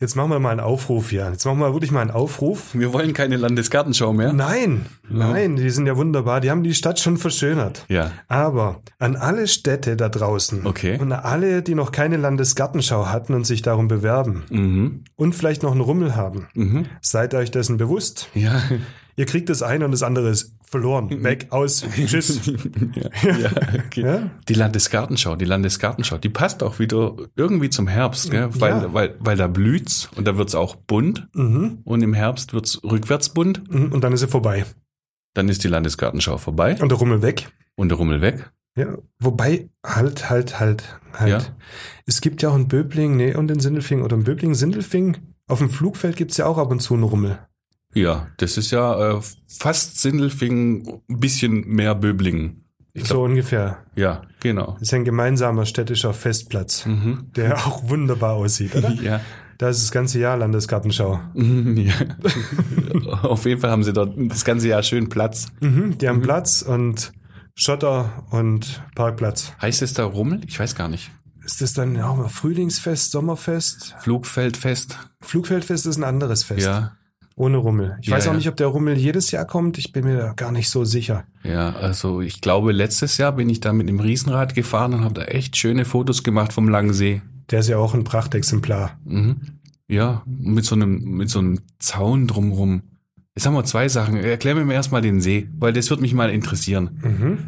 Jetzt 0.00 0.14
machen 0.16 0.30
wir 0.30 0.38
mal 0.38 0.50
einen 0.50 0.60
Aufruf 0.60 1.10
hier. 1.10 1.28
Jetzt 1.30 1.44
machen 1.44 1.58
wir 1.58 1.72
wirklich 1.72 1.90
mal 1.90 2.00
einen 2.02 2.10
Aufruf. 2.10 2.74
Wir 2.74 2.92
wollen 2.92 3.12
keine 3.12 3.36
Landesgartenschau 3.36 4.12
mehr. 4.12 4.32
Nein, 4.32 4.86
Ja. 5.10 5.28
nein, 5.30 5.56
die 5.56 5.70
sind 5.70 5.86
ja 5.86 5.96
wunderbar. 5.96 6.40
Die 6.40 6.50
haben 6.50 6.62
die 6.62 6.74
Stadt 6.74 7.00
schon 7.00 7.16
verschönert. 7.16 7.84
Ja, 7.88 8.12
Aber 8.28 8.80
an 8.98 9.16
alle 9.16 9.48
Städte 9.48 9.96
da 9.96 10.08
draußen 10.08 10.66
Okay. 10.66 10.98
und 11.00 11.12
an 11.12 11.20
alle, 11.24 11.62
die 11.62 11.74
noch 11.74 11.92
keine 11.92 12.16
Landesgartenschau 12.16 13.06
hatten 13.06 13.34
und 13.34 13.46
sich 13.46 13.62
darum 13.62 13.88
bewerben 13.88 14.44
mhm. 14.50 15.04
und 15.16 15.34
vielleicht 15.34 15.62
noch 15.62 15.72
einen 15.72 15.80
Rummel 15.80 16.14
haben, 16.16 16.46
Mhm. 16.54 16.86
seid 17.00 17.34
euch 17.34 17.50
dessen 17.50 17.76
bewusst. 17.76 18.28
Ja. 18.34 18.62
Ihr 19.18 19.26
kriegt 19.26 19.48
das 19.48 19.62
eine 19.62 19.84
und 19.84 19.90
das 19.90 20.02
andere 20.04 20.28
ist 20.30 20.54
verloren. 20.62 21.10
Weg, 21.24 21.48
aus, 21.50 21.84
tschüss. 21.92 22.40
ja, 22.46 23.32
ja, 23.38 23.50
okay. 23.86 24.00
Ja? 24.02 24.30
Die 24.48 24.54
Landesgartenschau, 24.54 25.34
die 25.34 25.44
Landesgartenschau, 25.44 26.18
die 26.18 26.28
passt 26.28 26.62
auch 26.62 26.78
wieder 26.78 27.16
irgendwie 27.34 27.68
zum 27.68 27.88
Herbst, 27.88 28.30
gell? 28.30 28.48
Weil, 28.60 28.70
Ja. 28.70 28.94
weil, 28.94 29.16
weil 29.18 29.36
da 29.36 29.48
blüht's 29.48 30.08
und 30.14 30.26
da 30.28 30.38
wird's 30.38 30.54
auch 30.54 30.76
bunt 30.76 31.26
Mhm. 31.34 31.78
und 31.84 32.02
im 32.02 32.14
Herbst 32.14 32.52
wird's 32.54 32.80
rückwärts 32.84 33.30
bunt. 33.30 33.68
Mhm. 33.72 33.92
Und 33.92 34.04
dann 34.04 34.12
ist 34.12 34.20
sie 34.20 34.28
vorbei. 34.28 34.64
Dann 35.34 35.48
ist 35.48 35.64
die 35.64 35.68
Landesgartenschau 35.68 36.38
vorbei 36.38 36.76
Und 36.80 36.90
der 36.90 36.98
Rummel 36.98 37.20
weg. 37.22 37.48
und 37.76 37.88
der 37.88 37.98
Rummel 37.98 38.20
weg. 38.20 38.50
Ja, 38.76 38.96
wobei, 39.18 39.68
halt, 39.84 40.30
halt, 40.30 40.60
halt, 40.60 41.00
halt. 41.12 41.30
Ja. 41.30 41.40
Es 42.06 42.20
gibt 42.20 42.40
ja 42.42 42.50
auch 42.50 42.56
in 42.56 42.68
Böbling, 42.68 43.16
nee, 43.16 43.34
und 43.34 43.50
in 43.50 43.58
Sindelfing 43.58 44.02
oder 44.02 44.14
in 44.14 44.22
Böbling, 44.22 44.54
Sindelfing. 44.54 45.16
Auf 45.48 45.58
dem 45.58 45.70
Flugfeld 45.70 46.14
gibt's 46.16 46.36
ja 46.36 46.46
auch 46.46 46.58
ab 46.58 46.70
und 46.70 46.80
zu 46.80 46.94
einen 46.94 47.02
Rummel. 47.02 47.40
Ja, 47.94 48.28
das 48.36 48.56
ist 48.56 48.70
ja 48.70 49.16
äh, 49.16 49.20
fast 49.48 50.00
Sindelfingen, 50.00 51.00
ein 51.08 51.20
bisschen 51.20 51.66
mehr 51.66 51.94
Böblingen. 51.94 52.64
Ich 52.92 53.04
so 53.06 53.22
ungefähr. 53.22 53.78
Ja, 53.94 54.22
genau. 54.40 54.72
Das 54.74 54.88
ist 54.88 54.94
ein 54.94 55.04
gemeinsamer 55.04 55.66
städtischer 55.66 56.12
Festplatz, 56.14 56.84
Mhm. 56.86 57.30
der 57.36 57.56
auch 57.66 57.88
wunderbar 57.88 58.34
aussieht, 58.34 58.74
oder? 58.74 58.92
Ja. 58.94 59.20
Da 59.58 59.68
ist 59.68 59.82
das 59.82 59.90
ganze 59.90 60.20
Jahr 60.20 60.36
Landesgartenschau. 60.36 61.20
Mhm, 61.34 61.76
ja. 61.78 61.94
Auf 63.22 63.44
jeden 63.44 63.60
Fall 63.60 63.70
haben 63.70 63.82
sie 63.82 63.92
dort 63.92 64.14
das 64.16 64.44
ganze 64.44 64.68
Jahr 64.68 64.82
schön 64.84 65.08
Platz. 65.08 65.46
Mhm, 65.60 65.98
die 65.98 66.08
haben 66.08 66.22
Platz 66.22 66.62
und 66.62 67.12
Schotter 67.56 68.24
und 68.30 68.82
Parkplatz. 68.94 69.52
Heißt 69.60 69.82
es 69.82 69.94
da 69.94 70.04
Rummel? 70.04 70.42
Ich 70.46 70.60
weiß 70.60 70.76
gar 70.76 70.86
nicht. 70.88 71.10
Ist 71.44 71.60
das 71.60 71.72
dann 71.72 72.00
auch 72.00 72.16
mal 72.16 72.28
Frühlingsfest, 72.28 73.10
Sommerfest? 73.10 73.96
Flugfeldfest? 74.00 74.96
Flugfeldfest 75.22 75.86
ist 75.86 75.96
ein 75.96 76.04
anderes 76.04 76.44
Fest. 76.44 76.64
Ja. 76.66 76.92
Ohne 77.38 77.56
Rummel. 77.58 77.96
Ich 78.02 78.08
Ja, 78.08 78.16
weiß 78.16 78.26
auch 78.26 78.32
ja. 78.32 78.36
nicht, 78.36 78.48
ob 78.48 78.56
der 78.56 78.66
Rummel 78.66 78.98
jedes 78.98 79.30
Jahr 79.30 79.44
kommt. 79.44 79.78
Ich 79.78 79.92
bin 79.92 80.04
mir 80.04 80.16
da 80.16 80.32
gar 80.32 80.50
nicht 80.50 80.68
so 80.68 80.84
sicher. 80.84 81.24
Ja, 81.44 81.70
also 81.76 82.20
ich 82.20 82.40
glaube, 82.40 82.72
letztes 82.72 83.16
Jahr 83.16 83.32
bin 83.32 83.48
ich 83.48 83.60
da 83.60 83.72
mit 83.72 83.88
dem 83.88 84.00
Riesenrad 84.00 84.54
gefahren 84.56 84.92
und 84.92 85.04
habe 85.04 85.14
da 85.14 85.22
echt 85.22 85.56
schöne 85.56 85.84
Fotos 85.84 86.24
gemacht 86.24 86.52
vom 86.52 86.68
Langen 86.68 86.92
See. 86.92 87.22
Der 87.50 87.60
ist 87.60 87.68
ja 87.68 87.78
auch 87.78 87.94
ein 87.94 88.02
Prachtexemplar. 88.04 88.98
Mhm. 89.04 89.36
Ja, 89.86 90.22
mit 90.26 90.64
so 90.64 90.74
einem, 90.74 90.98
mit 91.16 91.30
so 91.30 91.38
einem 91.38 91.60
Zaun 91.78 92.26
drumrum. 92.26 92.82
Jetzt 93.36 93.46
haben 93.46 93.54
wir 93.54 93.64
zwei 93.64 93.88
Sachen. 93.88 94.16
Erklär 94.16 94.56
mir 94.56 94.64
mal 94.64 94.72
erstmal 94.74 95.00
den 95.00 95.20
See, 95.20 95.48
weil 95.58 95.72
das 95.72 95.88
wird 95.90 96.00
mich 96.00 96.12
mal 96.14 96.30
interessieren. 96.30 96.98
Mhm. 97.02 97.38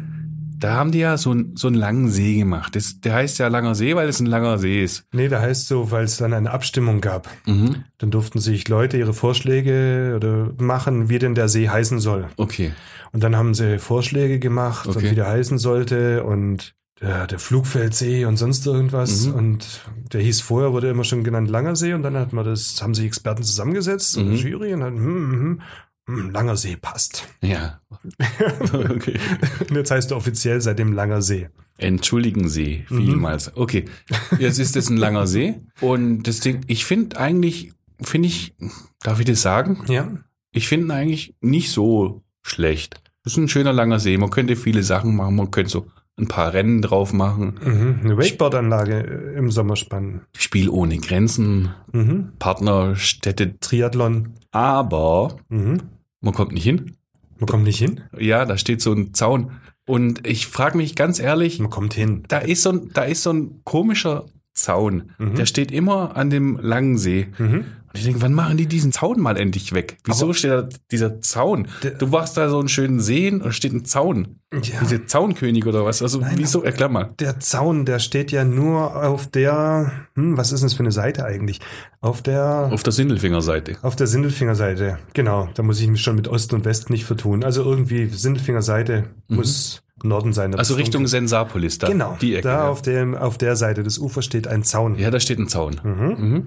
Da 0.61 0.75
haben 0.75 0.91
die 0.91 0.99
ja 0.99 1.17
so, 1.17 1.31
einen- 1.31 1.55
so 1.57 1.67
einen 1.67 1.75
langen 1.75 2.07
See 2.09 2.37
gemacht. 2.37 2.75
Das, 2.75 3.01
der 3.01 3.15
heißt 3.15 3.39
ja 3.39 3.47
Langer 3.49 3.75
See, 3.75 3.95
weil 3.95 4.07
es 4.07 4.19
ein 4.21 4.25
langer 4.27 4.57
See 4.59 4.81
ist. 4.83 5.03
Nee, 5.11 5.27
da 5.27 5.41
heißt 5.41 5.67
so, 5.67 5.91
weil 5.91 6.05
es 6.05 6.17
dann 6.17 6.33
eine 6.33 6.51
Abstimmung 6.51 7.01
gab. 7.01 7.27
Mhm. 7.45 7.83
Dann 7.97 8.11
durften 8.11 8.39
sich 8.39 8.67
Leute 8.69 8.97
ihre 8.97 9.13
Vorschläge 9.13 10.13
oder 10.15 10.51
machen, 10.63 11.09
wie 11.09 11.19
denn 11.19 11.35
der 11.35 11.49
See 11.49 11.67
heißen 11.67 11.99
soll. 11.99 12.27
Okay. 12.37 12.71
Und 13.11 13.23
dann 13.23 13.35
haben 13.35 13.53
sie 13.53 13.79
Vorschläge 13.79 14.39
gemacht, 14.39 14.87
und 14.87 14.95
Okay. 14.95 15.11
wie 15.11 15.15
der 15.15 15.27
heißen 15.27 15.57
sollte 15.57 16.23
und 16.23 16.73
der, 17.01 17.25
der 17.25 17.39
Flugfeldsee 17.39 18.25
und 18.25 18.37
sonst 18.37 18.65
irgendwas. 18.67 19.25
Mhm. 19.25 19.33
Und 19.33 19.81
der 20.13 20.21
hieß 20.21 20.41
vorher, 20.41 20.71
wurde 20.71 20.89
immer 20.89 21.03
schon 21.03 21.23
genannt 21.23 21.49
Langer 21.49 21.75
See 21.75 21.93
und 21.93 22.03
dann 22.03 22.15
hat 22.15 22.31
man 22.31 22.45
das, 22.45 22.79
haben 22.81 22.93
sich 22.93 23.05
Experten 23.05 23.41
zusammengesetzt, 23.43 24.17
Mhm. 24.17 24.33
Jury 24.35 24.73
und 24.75 24.81
dann, 24.81 24.95
hm, 24.95 25.03
hm, 25.05 25.31
hm, 25.31 25.61
Langer 26.31 26.57
See 26.57 26.75
passt. 26.75 27.27
Ja. 27.41 27.79
okay. 28.89 29.17
Und 29.69 29.75
jetzt 29.75 29.91
heißt 29.91 30.11
er 30.11 30.17
offiziell 30.17 30.61
seitdem 30.61 30.93
Langer 30.93 31.21
See. 31.21 31.49
Entschuldigen 31.77 32.47
Sie 32.49 32.85
vielmals. 32.87 33.55
Okay, 33.55 33.85
jetzt 34.37 34.59
ist 34.59 34.75
es 34.75 34.89
ein 34.89 34.97
langer 34.97 35.25
See 35.25 35.55
und 35.79 36.23
das 36.23 36.39
Ding, 36.41 36.61
ich 36.67 36.85
finde 36.85 37.17
eigentlich, 37.17 37.73
finde 38.01 38.27
ich, 38.27 38.55
darf 39.01 39.19
ich 39.19 39.25
das 39.25 39.41
sagen? 39.41 39.83
Ja. 39.87 40.07
Ich 40.51 40.67
finde 40.67 40.87
ihn 40.87 40.91
eigentlich 40.91 41.33
nicht 41.41 41.71
so 41.71 42.21
schlecht. 42.43 43.01
Das 43.23 43.33
ist 43.33 43.37
ein 43.37 43.47
schöner 43.47 43.73
langer 43.73 43.99
See. 43.99 44.17
Man 44.17 44.29
könnte 44.29 44.55
viele 44.55 44.83
Sachen 44.83 45.15
machen. 45.15 45.35
Man 45.35 45.49
könnte 45.49 45.71
so 45.71 45.87
ein 46.19 46.27
paar 46.27 46.53
Rennen 46.53 46.81
drauf 46.81 47.13
machen. 47.13 47.59
Mhm. 47.63 47.99
Eine 48.03 48.17
Wakeboardanlage 48.17 49.33
äh, 49.33 49.37
im 49.37 49.49
Sommer 49.49 49.75
spannen. 49.75 50.21
Spiel 50.37 50.69
ohne 50.69 50.97
Grenzen, 50.97 51.69
Mhm. 51.93 52.33
Partnerstädte. 52.37 53.59
Triathlon. 53.59 54.33
Aber 54.51 55.37
Mhm. 55.49 55.77
Man 56.21 56.33
kommt 56.33 56.51
nicht 56.53 56.63
hin. 56.63 56.95
Man 57.37 57.47
kommt 57.49 57.63
nicht 57.63 57.79
hin. 57.79 58.01
Ja, 58.17 58.45
da 58.45 58.57
steht 58.57 58.81
so 58.81 58.93
ein 58.93 59.13
Zaun. 59.13 59.51
Und 59.87 60.25
ich 60.27 60.47
frage 60.47 60.77
mich 60.77 60.95
ganz 60.95 61.19
ehrlich, 61.19 61.59
Man 61.59 61.69
kommt 61.71 61.93
hin. 61.93 62.23
da 62.27 62.37
ist 62.37 62.61
so 62.61 62.71
ein, 62.71 62.91
da 62.93 63.01
ist 63.03 63.23
so 63.23 63.33
ein 63.33 63.61
komischer 63.63 64.25
Zaun. 64.53 65.11
Mhm. 65.17 65.35
Der 65.35 65.45
steht 65.47 65.71
immer 65.71 66.15
an 66.15 66.29
dem 66.29 66.57
langen 66.61 66.97
See. 66.97 67.27
Mhm. 67.39 67.65
Und 67.93 67.99
ich 67.99 68.05
denke, 68.05 68.21
wann 68.21 68.33
machen 68.33 68.57
die 68.57 68.67
diesen 68.67 68.91
Zaun 68.91 69.19
mal 69.19 69.37
endlich 69.37 69.73
weg? 69.73 69.97
Wieso 70.05 70.25
Aber- 70.25 70.33
steht 70.33 70.51
da 70.51 70.69
dieser 70.91 71.19
Zaun? 71.21 71.67
Du 71.99 72.11
warst 72.11 72.37
da 72.37 72.49
so 72.49 72.59
einen 72.59 72.69
schönen 72.69 72.99
Seen 72.99 73.41
und 73.41 73.53
steht 73.53 73.73
ein 73.73 73.83
Zaun. 73.85 74.37
Ja. 74.53 74.79
Diese 74.81 75.05
Zaunkönig 75.05 75.65
oder 75.65 75.85
was? 75.85 76.01
Also 76.01 76.19
Nein, 76.19 76.33
wieso? 76.37 76.61
Erklär 76.63 76.89
mal. 76.89 77.13
Der 77.19 77.39
Zaun, 77.39 77.85
der 77.85 77.99
steht 77.99 78.31
ja 78.31 78.43
nur 78.43 79.01
auf 79.03 79.27
der, 79.27 79.91
hm, 80.15 80.35
was 80.37 80.51
ist 80.51 80.59
denn 80.61 80.67
das 80.67 80.73
für 80.73 80.83
eine 80.83 80.91
Seite 80.91 81.23
eigentlich? 81.25 81.59
Auf 82.01 82.21
der, 82.21 82.69
Auf 82.71 82.83
der 82.83 82.91
Sindelfingerseite. 82.93 83.77
auf 83.81 83.95
der 83.95 84.07
Sindelfingerseite. 84.07 84.97
Genau, 85.13 85.47
da 85.53 85.63
muss 85.63 85.79
ich 85.79 85.87
mich 85.87 86.01
schon 86.01 86.15
mit 86.15 86.27
Ost 86.27 86.53
und 86.53 86.65
West 86.65 86.89
nicht 86.89 87.05
vertun. 87.05 87.43
Also 87.43 87.63
irgendwie 87.63 88.07
Sindelfingerseite 88.07 89.05
muss 89.27 89.83
Norden 90.03 90.33
sein. 90.33 90.51
Mhm. 90.51 90.57
Also 90.57 90.73
Richtung. 90.75 91.07
Sensapolis 91.07 91.77
da. 91.77 91.87
Genau, 91.87 92.17
Die 92.19 92.33
Ecke. 92.33 92.43
da 92.43 92.63
ja. 92.63 92.67
auf, 92.69 92.81
dem, 92.81 93.15
auf 93.15 93.37
der 93.37 93.55
Seite 93.55 93.83
des 93.83 93.99
Ufers 93.99 94.25
steht 94.25 94.47
ein 94.47 94.63
Zaun. 94.63 94.97
ja, 94.97 95.11
da 95.11 95.19
steht 95.19 95.39
ein 95.39 95.47
Zaun. 95.47 95.79
Mhm. 95.83 96.15
Mhm. 96.29 96.45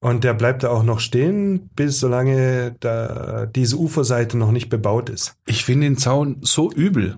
Und 0.00 0.22
der 0.22 0.32
bleibt 0.34 0.62
da 0.62 0.68
auch 0.70 0.84
noch 0.84 1.00
stehen, 1.00 1.70
bis 1.74 1.98
solange 1.98 2.76
da 2.80 3.46
diese 3.46 3.76
Uferseite 3.76 4.38
noch 4.38 4.52
nicht 4.52 4.68
bebaut 4.68 5.10
ist. 5.10 5.34
Ich 5.46 5.64
finde 5.64 5.86
den 5.88 5.96
Zaun 5.96 6.36
so 6.42 6.70
übel. 6.70 7.16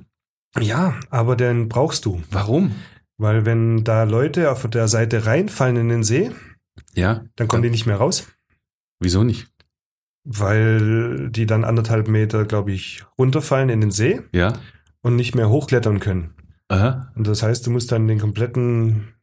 Ja, 0.59 0.95
aber 1.11 1.37
den 1.37 1.69
brauchst 1.69 2.07
du. 2.07 2.23
Warum? 2.31 2.75
Weil 3.19 3.45
wenn 3.45 3.85
da 3.85 4.05
Leute 4.05 4.51
auf 4.51 4.67
der 4.67 4.89
Seite 4.89 5.27
reinfallen 5.27 5.77
in 5.77 5.89
den 5.91 6.03
See, 6.05 6.31
Ja. 6.95 7.23
dann 7.37 7.49
kommen 7.49 7.63
die 7.63 7.71
nicht 7.71 7.85
mehr 7.87 7.97
raus. 7.97 8.27
Wieso 8.99 9.25
nicht? 9.25 9.47
Weil 10.25 11.31
die 11.31 11.47
dann 11.47 11.65
anderthalb 11.65 12.09
Meter, 12.09 12.45
glaube 12.45 12.73
ich, 12.73 13.05
runterfallen 13.19 13.69
in 13.69 13.81
den 13.81 13.91
See 13.91 14.21
Ja. 14.33 14.55
und 15.03 15.17
nicht 15.17 15.35
mehr 15.35 15.49
hochklettern 15.51 16.01
können. 16.01 16.35
Aha. 16.69 17.11
Und 17.15 17.27
das 17.27 17.43
heißt, 17.43 17.67
du 17.67 17.71
musst 17.71 17.91
dann 17.93 18.07
den 18.09 18.19
kompletten 18.19 19.15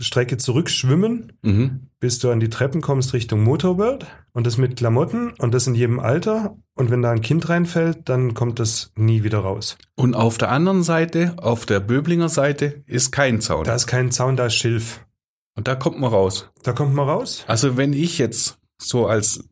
Strecke 0.00 0.36
zurückschwimmen, 0.36 1.32
Mhm. 1.42 1.88
Bis 2.04 2.18
du 2.18 2.30
an 2.30 2.38
die 2.38 2.50
Treppen 2.50 2.82
kommst 2.82 3.14
Richtung 3.14 3.42
Motorbird. 3.42 4.04
Und 4.34 4.46
das 4.46 4.58
mit 4.58 4.76
Klamotten 4.76 5.30
und 5.38 5.54
das 5.54 5.66
in 5.66 5.74
jedem 5.74 6.00
Alter. 6.00 6.54
Und 6.74 6.90
wenn 6.90 7.00
da 7.00 7.10
ein 7.10 7.22
Kind 7.22 7.48
reinfällt, 7.48 8.10
dann 8.10 8.34
kommt 8.34 8.60
das 8.60 8.92
nie 8.94 9.22
wieder 9.22 9.38
raus. 9.38 9.78
Und 9.94 10.14
auf 10.14 10.36
der 10.36 10.50
anderen 10.50 10.82
Seite, 10.82 11.32
auf 11.38 11.64
der 11.64 11.80
Böblinger 11.80 12.28
Seite, 12.28 12.82
ist 12.84 13.10
kein 13.10 13.40
Zaun. 13.40 13.64
Da 13.64 13.74
ist 13.74 13.86
kein 13.86 14.10
Zaun, 14.10 14.36
da 14.36 14.44
ist 14.46 14.54
Schilf. 14.54 15.00
Und 15.56 15.66
da 15.66 15.76
kommt 15.76 15.98
man 15.98 16.10
raus. 16.10 16.50
Da 16.62 16.74
kommt 16.74 16.92
man 16.92 17.08
raus. 17.08 17.42
Also 17.46 17.78
wenn 17.78 17.94
ich 17.94 18.18
jetzt 18.18 18.58
so 18.76 19.06
als 19.06 19.42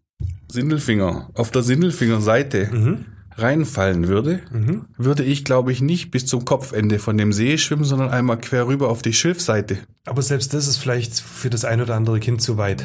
Sindelfinger 0.51 1.31
auf 1.33 1.53
der 1.53 1.63
Sindelfinger 1.63 2.21
Seite 2.21 2.69
Mhm. 2.71 3.07
Reinfallen 3.37 4.09
würde, 4.09 4.41
Mhm. 4.53 4.87
würde 4.97 5.25
ich, 5.25 5.45
glaube 5.45 5.73
ich, 5.73 5.81
nicht 5.81 6.11
bis 6.11 6.27
zum 6.27 6.45
Kopfende 6.45 6.99
von 6.99 7.17
dem 7.17 7.33
See 7.33 7.59
schwimmen, 7.59 7.85
sondern 7.85 8.11
einmal 8.11 8.39
quer 8.39 8.67
rüber 8.67 8.89
auf 8.89 9.03
die 9.03 9.13
Schilfseite. 9.13 9.79
Aber 10.07 10.23
selbst 10.23 10.53
das 10.55 10.67
ist 10.67 10.77
vielleicht 10.79 11.15
für 11.21 11.51
das 11.51 11.65
ein 11.65 11.81
oder 11.81 11.95
andere 11.95 12.21
Kind 12.21 12.43
zu 12.43 12.57
weit. 12.57 12.85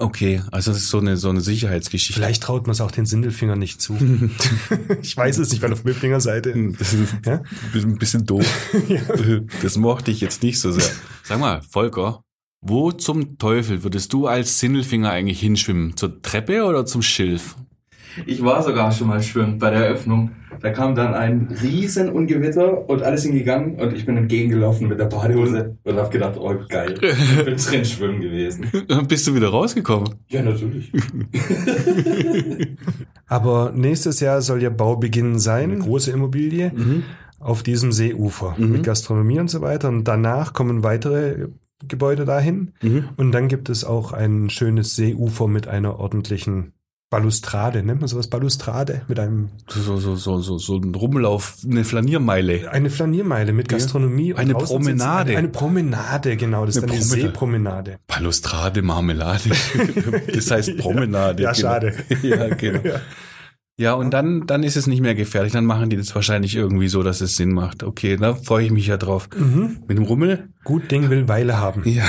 Okay, 0.00 0.42
also 0.52 0.70
das 0.70 0.80
ist 0.82 0.90
so 0.90 0.98
eine, 0.98 1.16
so 1.16 1.28
eine 1.28 1.40
Sicherheitsgeschichte. 1.40 2.12
Vielleicht 2.20 2.42
traut 2.44 2.66
man 2.68 2.72
es 2.72 2.80
auch 2.80 2.92
den 2.92 3.04
Sindelfinger 3.04 3.56
nicht 3.56 3.80
zu. 3.82 3.96
ich 5.02 5.16
weiß 5.16 5.38
es 5.38 5.50
nicht, 5.50 5.60
weil 5.62 5.72
auf 5.72 5.82
Möblinger 5.84 6.20
Seite. 6.20 6.54
Das 6.78 6.92
ist 6.92 7.14
Ja? 7.26 7.42
ein 7.74 7.98
bisschen 7.98 8.24
doof. 8.24 8.46
Das 9.62 9.76
mochte 9.76 10.10
ich 10.10 10.20
jetzt 10.20 10.42
nicht 10.42 10.60
so 10.60 10.70
sehr. 10.70 10.88
Sag 11.24 11.40
mal, 11.40 11.62
Volker, 11.68 12.22
wo 12.60 12.92
zum 12.92 13.38
Teufel 13.38 13.82
würdest 13.82 14.12
du 14.12 14.26
als 14.26 14.60
Sindelfinger 14.60 15.10
eigentlich 15.10 15.40
hinschwimmen? 15.40 15.96
Zur 15.96 16.22
Treppe 16.22 16.64
oder 16.64 16.86
zum 16.86 17.02
Schilf? 17.02 17.56
Ich 18.26 18.42
war 18.42 18.62
sogar 18.62 18.92
schon 18.92 19.08
mal 19.08 19.22
schwimmen 19.22 19.58
bei 19.58 19.70
der 19.70 19.86
Eröffnung. 19.86 20.30
Da 20.60 20.70
kam 20.70 20.96
dann 20.96 21.14
ein 21.14 21.48
riesen 21.62 22.08
Ungewitter 22.08 22.88
und 22.88 23.02
alles 23.02 23.22
hingegangen 23.22 23.76
und 23.76 23.92
ich 23.94 24.04
bin 24.06 24.16
entgegengelaufen 24.16 24.88
mit 24.88 24.98
der 24.98 25.04
Badehose 25.04 25.76
und 25.84 25.96
hab 25.96 26.10
gedacht, 26.10 26.36
oh 26.36 26.52
geil, 26.68 26.94
ich 27.00 27.44
bin 27.44 27.56
drin 27.56 27.84
schwimmen 27.84 28.20
gewesen. 28.20 28.66
Bist 29.08 29.26
du 29.28 29.34
wieder 29.36 29.48
rausgekommen? 29.50 30.08
Ja, 30.28 30.42
natürlich. 30.42 30.90
Aber 33.26 33.72
nächstes 33.74 34.20
Jahr 34.20 34.42
soll 34.42 34.62
ja 34.62 34.70
Baubeginn 34.70 35.38
sein, 35.38 35.70
eine 35.70 35.80
große 35.80 36.10
Immobilie 36.10 36.72
auf 37.38 37.62
diesem 37.62 37.92
Seeufer 37.92 38.54
Mhm. 38.58 38.72
mit 38.72 38.82
Gastronomie 38.84 39.38
und 39.38 39.50
so 39.50 39.60
weiter. 39.60 39.88
Und 39.88 40.04
danach 40.04 40.52
kommen 40.54 40.82
weitere 40.82 41.48
Gebäude 41.86 42.24
dahin. 42.24 42.72
Mhm. 42.82 43.04
Und 43.16 43.32
dann 43.32 43.46
gibt 43.48 43.68
es 43.68 43.84
auch 43.84 44.12
ein 44.12 44.50
schönes 44.50 44.96
Seeufer 44.96 45.46
mit 45.46 45.68
einer 45.68 46.00
ordentlichen 46.00 46.72
Balustrade. 47.10 47.82
Nennt 47.82 48.00
man 48.00 48.08
sowas 48.08 48.28
Balustrade? 48.28 49.02
Mit 49.08 49.18
einem, 49.18 49.48
So, 49.68 49.96
so, 49.96 50.14
so, 50.16 50.40
so, 50.40 50.58
so 50.58 50.76
ein 50.76 50.94
Rumlauf, 50.94 51.56
eine 51.64 51.84
Flaniermeile. 51.84 52.70
eine 52.70 52.90
Flaniermeile 52.90 53.52
mit 53.54 53.70
Ja. 53.72 53.78
Gastronomie. 53.78 54.32
und 54.34 54.38
Eine 54.38 54.52
draußen 54.52 54.76
Promenade. 54.76 55.30
Eine, 55.30 55.38
eine 55.38 55.48
Promenade, 55.48 56.36
genau. 56.36 56.66
Das 56.66 56.76
ist 56.76 56.82
Eine 56.82 56.92
dann 56.92 57.00
die 57.00 57.06
Promenade. 57.06 57.22
Seepromenade. 57.92 57.96
Balustrade, 58.06 58.82
Marmelade. 58.82 59.50
Das 60.34 60.50
heißt 60.50 60.76
Promenade. 60.76 61.42
Ja, 61.42 61.52
genau. 61.52 61.60
schade. 61.68 61.94
Ja, 62.22 62.48
genau. 62.54 62.80
Ja. 62.84 63.00
Ja, 63.80 63.92
und 63.94 64.10
dann, 64.12 64.44
dann 64.48 64.64
ist 64.64 64.76
es 64.76 64.88
nicht 64.88 65.00
mehr 65.00 65.14
gefährlich. 65.14 65.52
Dann 65.52 65.64
machen 65.64 65.88
die 65.88 65.96
das 65.96 66.12
wahrscheinlich 66.12 66.56
irgendwie 66.56 66.88
so, 66.88 67.04
dass 67.04 67.20
es 67.20 67.36
Sinn 67.36 67.52
macht. 67.52 67.84
Okay, 67.84 68.16
da 68.16 68.34
freue 68.34 68.64
ich 68.64 68.72
mich 68.72 68.88
ja 68.88 68.96
drauf. 68.96 69.28
Mhm. 69.38 69.84
Mit 69.86 69.96
dem 69.96 70.02
Rummel? 70.04 70.48
Gut 70.64 70.90
Ding 70.90 71.10
will 71.10 71.28
Weile 71.28 71.58
haben. 71.58 71.82
Ja. 71.88 72.02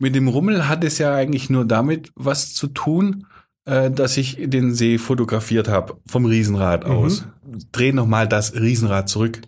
Mit 0.00 0.16
dem 0.16 0.26
Rummel 0.26 0.68
hat 0.68 0.82
es 0.82 0.98
ja 0.98 1.14
eigentlich 1.14 1.50
nur 1.50 1.64
damit 1.64 2.10
was 2.16 2.52
zu 2.52 2.66
tun, 2.66 3.26
äh, 3.68 3.90
dass 3.90 4.16
ich 4.16 4.38
den 4.40 4.74
See 4.74 4.98
fotografiert 4.98 5.68
habe 5.68 5.96
vom 6.06 6.24
Riesenrad 6.24 6.86
Mhm. 6.86 6.92
aus. 6.94 7.24
Dreh 7.72 7.92
nochmal 7.92 8.26
das 8.28 8.54
Riesenrad 8.54 9.08
zurück. 9.08 9.40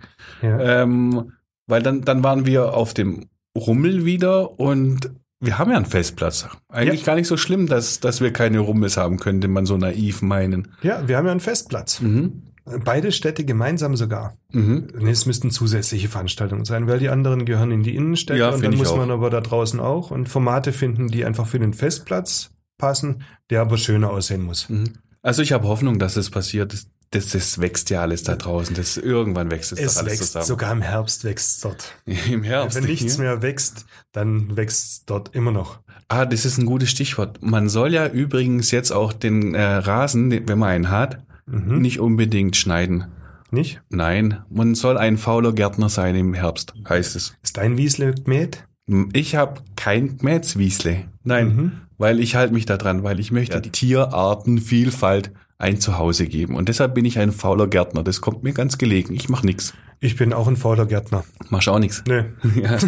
Ja. 0.42 0.82
Ähm, 0.82 1.32
weil 1.66 1.82
dann, 1.82 2.02
dann 2.02 2.22
waren 2.22 2.46
wir 2.46 2.74
auf 2.74 2.94
dem 2.94 3.26
Rummel 3.56 4.04
wieder 4.04 4.58
und 4.60 5.10
wir 5.40 5.58
haben 5.58 5.70
ja 5.70 5.76
einen 5.76 5.86
Festplatz. 5.86 6.48
Eigentlich 6.68 7.00
Ja. 7.00 7.06
gar 7.06 7.14
nicht 7.14 7.26
so 7.26 7.36
schlimm, 7.36 7.66
dass, 7.66 8.00
dass 8.00 8.20
wir 8.20 8.32
keine 8.32 8.58
Rummels 8.60 8.96
haben, 8.96 9.18
könnte 9.18 9.48
man 9.48 9.64
so 9.66 9.76
naiv 9.76 10.20
meinen. 10.22 10.68
ja, 10.82 11.06
wir 11.08 11.16
haben 11.16 11.24
ja 11.26 11.30
einen 11.32 11.40
Festplatz. 11.40 12.00
Mhm. 12.00 12.42
Beide 12.84 13.10
Städte 13.10 13.44
gemeinsam 13.44 13.96
sogar. 13.96 14.34
Mhm. 14.52 14.88
Nee, 14.98 15.10
es 15.10 15.26
müssten 15.26 15.50
zusätzliche 15.50 16.08
Veranstaltungen 16.08 16.64
sein, 16.66 16.86
weil 16.86 16.98
die 16.98 17.08
anderen 17.08 17.44
gehören 17.46 17.70
in 17.72 17.82
die 17.82 17.96
Innenstädte 17.96 18.38
Ja, 18.38 18.50
und 18.50 18.62
dann 18.62 18.76
muss 18.76 18.90
auch. 18.92 18.98
man 18.98 19.10
aber 19.10 19.30
da 19.30 19.40
draußen 19.40 19.80
auch 19.80 20.10
und 20.10 20.28
Formate 20.28 20.72
finden, 20.72 21.08
die 21.08 21.24
einfach 21.24 21.46
für 21.46 21.58
den 21.58 21.72
Festplatz 21.74 22.50
passen, 22.80 23.22
der 23.50 23.60
aber 23.60 23.76
schöner 23.78 24.10
aussehen 24.10 24.42
muss. 24.42 24.68
Mhm. 24.68 24.94
Also 25.22 25.42
ich 25.42 25.52
habe 25.52 25.68
Hoffnung, 25.68 25.98
dass 25.98 26.16
es 26.16 26.30
passiert. 26.30 26.72
Das, 27.12 27.26
das, 27.28 27.60
wächst 27.60 27.90
ja 27.90 28.02
alles 28.02 28.22
da 28.22 28.36
draußen. 28.36 28.74
Das, 28.76 28.96
irgendwann 28.96 29.50
wächst 29.50 29.72
es, 29.72 29.78
Es 29.80 29.94
doch 29.94 30.02
alles 30.02 30.12
wächst, 30.12 30.26
zusammen. 30.28 30.46
sogar 30.46 30.72
im 30.72 30.80
Herbst 30.82 31.24
wächst 31.24 31.64
dort. 31.64 31.92
Im 32.30 32.42
Herbst. 32.44 32.76
Wenn 32.78 32.84
nichts 32.84 33.16
ja. 33.16 33.22
mehr 33.24 33.42
wächst, 33.42 33.84
dann 34.12 34.56
wächst 34.56 35.10
dort 35.10 35.34
immer 35.34 35.50
noch. 35.50 35.80
Ah, 36.08 36.24
das 36.24 36.44
ist 36.44 36.58
ein 36.58 36.66
gutes 36.66 36.90
Stichwort. 36.90 37.42
Man 37.42 37.68
soll 37.68 37.92
ja 37.92 38.06
übrigens 38.06 38.70
jetzt 38.70 38.92
auch 38.92 39.12
den 39.12 39.54
äh, 39.54 39.62
Rasen, 39.62 40.30
wenn 40.48 40.58
man 40.58 40.68
einen 40.70 40.90
hat, 40.90 41.24
Mhm. 41.46 41.80
nicht 41.80 41.98
unbedingt 41.98 42.56
schneiden. 42.56 43.06
Nicht? 43.50 43.82
Nein, 43.88 44.42
man 44.48 44.76
soll 44.76 44.96
ein 44.96 45.18
fauler 45.18 45.52
Gärtner 45.52 45.88
sein 45.88 46.14
im 46.14 46.32
Herbst, 46.34 46.72
heißt 46.88 47.16
es. 47.16 47.34
Ist 47.42 47.56
dein 47.56 47.76
Wiesle 47.76 48.14
gemäht? 48.14 48.64
Ich 49.12 49.34
habe 49.34 49.60
kein 49.74 50.18
Mätzwiesle. 50.22 51.04
Nein, 51.24 51.56
Mhm. 51.56 51.72
Weil 52.00 52.18
ich 52.18 52.34
halte 52.34 52.54
mich 52.54 52.64
da 52.66 52.76
dran, 52.78 53.02
weil 53.04 53.20
ich 53.20 53.30
möchte 53.30 53.60
die 53.60 53.70
Tierartenvielfalt 53.70 55.30
ein 55.58 55.78
Zuhause 55.78 56.26
geben. 56.26 56.56
Und 56.56 56.70
deshalb 56.70 56.94
bin 56.94 57.04
ich 57.04 57.18
ein 57.18 57.30
fauler 57.32 57.66
Gärtner. 57.66 58.02
Das 58.02 58.22
kommt 58.22 58.42
mir 58.42 58.52
ganz 58.54 58.78
gelegen. 58.78 59.14
Ich 59.14 59.28
mache 59.28 59.44
nix. 59.44 59.74
Ich 60.00 60.16
bin 60.16 60.32
auch 60.32 60.48
ein 60.48 60.56
fauler 60.56 60.86
Gärtner. 60.86 61.24
Machst 61.50 61.68
auch 61.68 61.78
nix. 61.78 62.02
Nö. 62.08 62.24
Ja, 62.56 62.72
das 62.78 62.84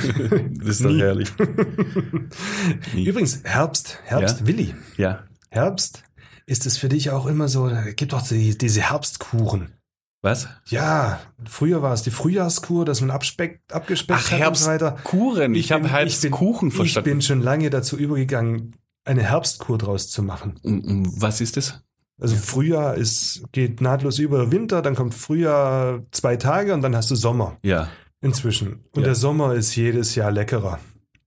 ist 0.67 0.85
doch 0.85 0.97
herrlich. 0.97 1.31
Übrigens, 2.97 3.41
Herbst, 3.45 3.99
Herbst, 4.05 4.41
Ja? 4.41 4.47
Willi. 4.47 4.75
Ja. 4.97 5.21
Herbst, 5.51 6.03
ist 6.47 6.65
es 6.65 6.79
für 6.79 6.89
dich 6.89 7.11
auch 7.11 7.27
immer 7.27 7.49
so, 7.49 7.69
da 7.69 7.83
gibt 7.91 8.15
doch 8.15 8.23
die, 8.27 8.57
diese 8.57 8.81
Herbstkuren. 8.81 9.75
Was? 10.23 10.49
Ja, 10.69 11.21
früher 11.45 11.83
war 11.83 11.93
es 11.93 12.03
die 12.03 12.11
Frühjahrskur, 12.13 12.85
dass 12.85 13.01
man 13.01 13.11
abspeckt, 13.11 13.73
abgespeckt 13.73 14.21
Ach, 14.25 14.31
hat 14.31 14.49
und 14.49 14.57
so 14.57 14.67
weiter. 14.67 14.87
Herbstkuchen. 14.93 15.55
Ich, 15.57 15.73
habe 15.73 15.83
bin- 15.83 15.91
Herbstkuchen 15.91 16.69
ich 16.69 16.75
verstanden. 16.75 17.09
Ich 17.09 17.13
bin 17.13 17.23
schon 17.23 17.41
lange 17.43 17.69
dazu 17.71 17.99
übergegangen, 17.99 18.75
eine 19.05 19.23
Herbstkur 19.23 19.79
draus 19.79 20.11
zu 20.11 20.23
machen. 20.23 20.55
Um, 20.63 20.81
um, 20.85 21.23
was 21.23 21.41
ist 21.41 21.57
das? 21.57 21.81
Also 22.21 22.37
Frühjahr 22.37 22.95
ist, 22.95 23.43
geht 23.53 23.81
nahtlos 23.81 24.19
über 24.19 24.53
Winter, 24.53 24.81
dann 24.83 24.95
kommt 24.95 25.15
Frühjahr 25.15 26.03
zwei 26.13 26.37
Tage 26.37 26.73
und 26.75 26.83
dann 26.83 26.95
hast 26.95 27.11
du 27.11 27.17
Sommer 27.17 27.57
Ja. 27.63 27.89
inzwischen. 28.21 28.85
Und 28.93 29.01
Ja. 29.01 29.07
der 29.07 29.15
Sommer 29.17 29.55
ist 29.55 29.75
jedes 29.75 30.15
Jahr 30.15 30.31
leckerer. 30.31 30.79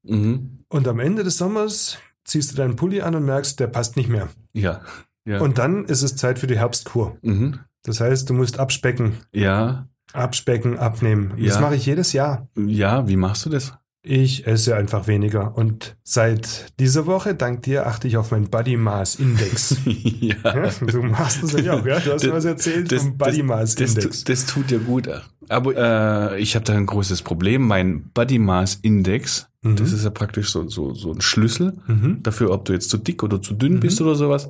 Mhm. 0.04 0.60
Und 0.70 0.88
am 0.88 1.00
Ende 1.00 1.24
des 1.24 1.38
Sommers 1.38 1.98
ziehst 2.24 2.52
du 2.52 2.56
deinen 2.56 2.76
Pulli 2.76 3.02
an 3.02 3.16
und 3.16 3.26
merkst, 3.26 3.60
der 3.60 3.68
passt 3.68 3.98
nicht 3.98 4.10
mehr. 4.10 4.30
Ja. 4.54 4.82
Ja. 5.26 5.42
Und 5.42 5.58
dann 5.58 5.86
ist 5.86 6.02
es 6.04 6.16
Zeit 6.16 6.40
für 6.40 6.48
die 6.48 6.58
Herbstkur. 6.60 7.18
mhm. 7.22 7.60
Das 7.84 8.00
heißt, 8.00 8.30
du 8.30 8.34
musst 8.34 8.58
abspecken, 8.60 9.18
Ja. 9.32 9.88
abspecken, 10.14 10.80
abnehmen. 10.80 11.34
Das 11.38 11.56
Ja. 11.56 11.62
mache 11.62 11.76
ich 11.76 11.86
jedes 11.86 12.14
Jahr. 12.14 12.48
Ja, 12.56 13.08
wie 13.08 13.16
machst 13.18 13.46
du 13.46 13.50
das? 13.50 13.74
Ich 14.08 14.46
esse 14.46 14.76
einfach 14.76 15.08
weniger. 15.08 15.58
Und 15.58 15.96
seit 16.04 16.74
dieser 16.80 17.08
Woche, 17.08 17.34
dank 17.34 17.64
dir, 17.64 17.88
achte 17.88 18.08
ich 18.08 18.18
auf 18.18 18.30
meinen 18.32 18.50
Body 18.52 18.78
Mass 18.78 19.16
Index. 19.16 19.78
ja. 19.86 20.36
Ja, 20.44 20.70
du 20.86 21.02
machst 21.02 21.42
das 21.42 21.54
ja 21.54 21.74
auch, 21.74 21.86
ja? 21.86 22.00
Du 22.00 22.14
hast 22.14 22.24
mir 22.24 22.34
was 22.34 22.46
erzählt 22.46 22.94
vom 22.94 23.18
Body 23.18 23.42
Mass 23.42 23.74
das, 23.76 23.96
Index. 23.96 24.24
das, 24.24 24.44
das 24.44 24.46
tut 24.54 24.70
dir 24.70 24.78
gut. 24.80 25.10
Aber 25.50 26.34
äh, 26.36 26.40
ich 26.40 26.56
habe 26.56 26.64
da 26.66 26.74
ein 26.74 26.86
großes 26.86 27.24
Problem. 27.24 27.66
Mein 27.68 28.10
Body 28.14 28.40
Mass 28.40 28.80
Index, 28.82 29.48
Mhm. 29.64 29.78
das 29.78 29.92
ist 29.92 30.04
ja 30.04 30.12
praktisch 30.12 30.52
so, 30.52 30.70
so, 30.70 30.94
so 30.94 31.12
ein 31.12 31.22
Schlüssel 31.22 31.74
Mhm. 31.88 32.22
dafür, 32.22 32.52
ob 32.52 32.66
du 32.66 32.74
jetzt 32.74 32.92
zu 32.92 32.98
dick 33.00 33.24
oder 33.24 33.42
zu 33.42 33.56
dünn 33.56 33.80
bist 33.80 34.00
oder 34.00 34.14
sowas, 34.14 34.48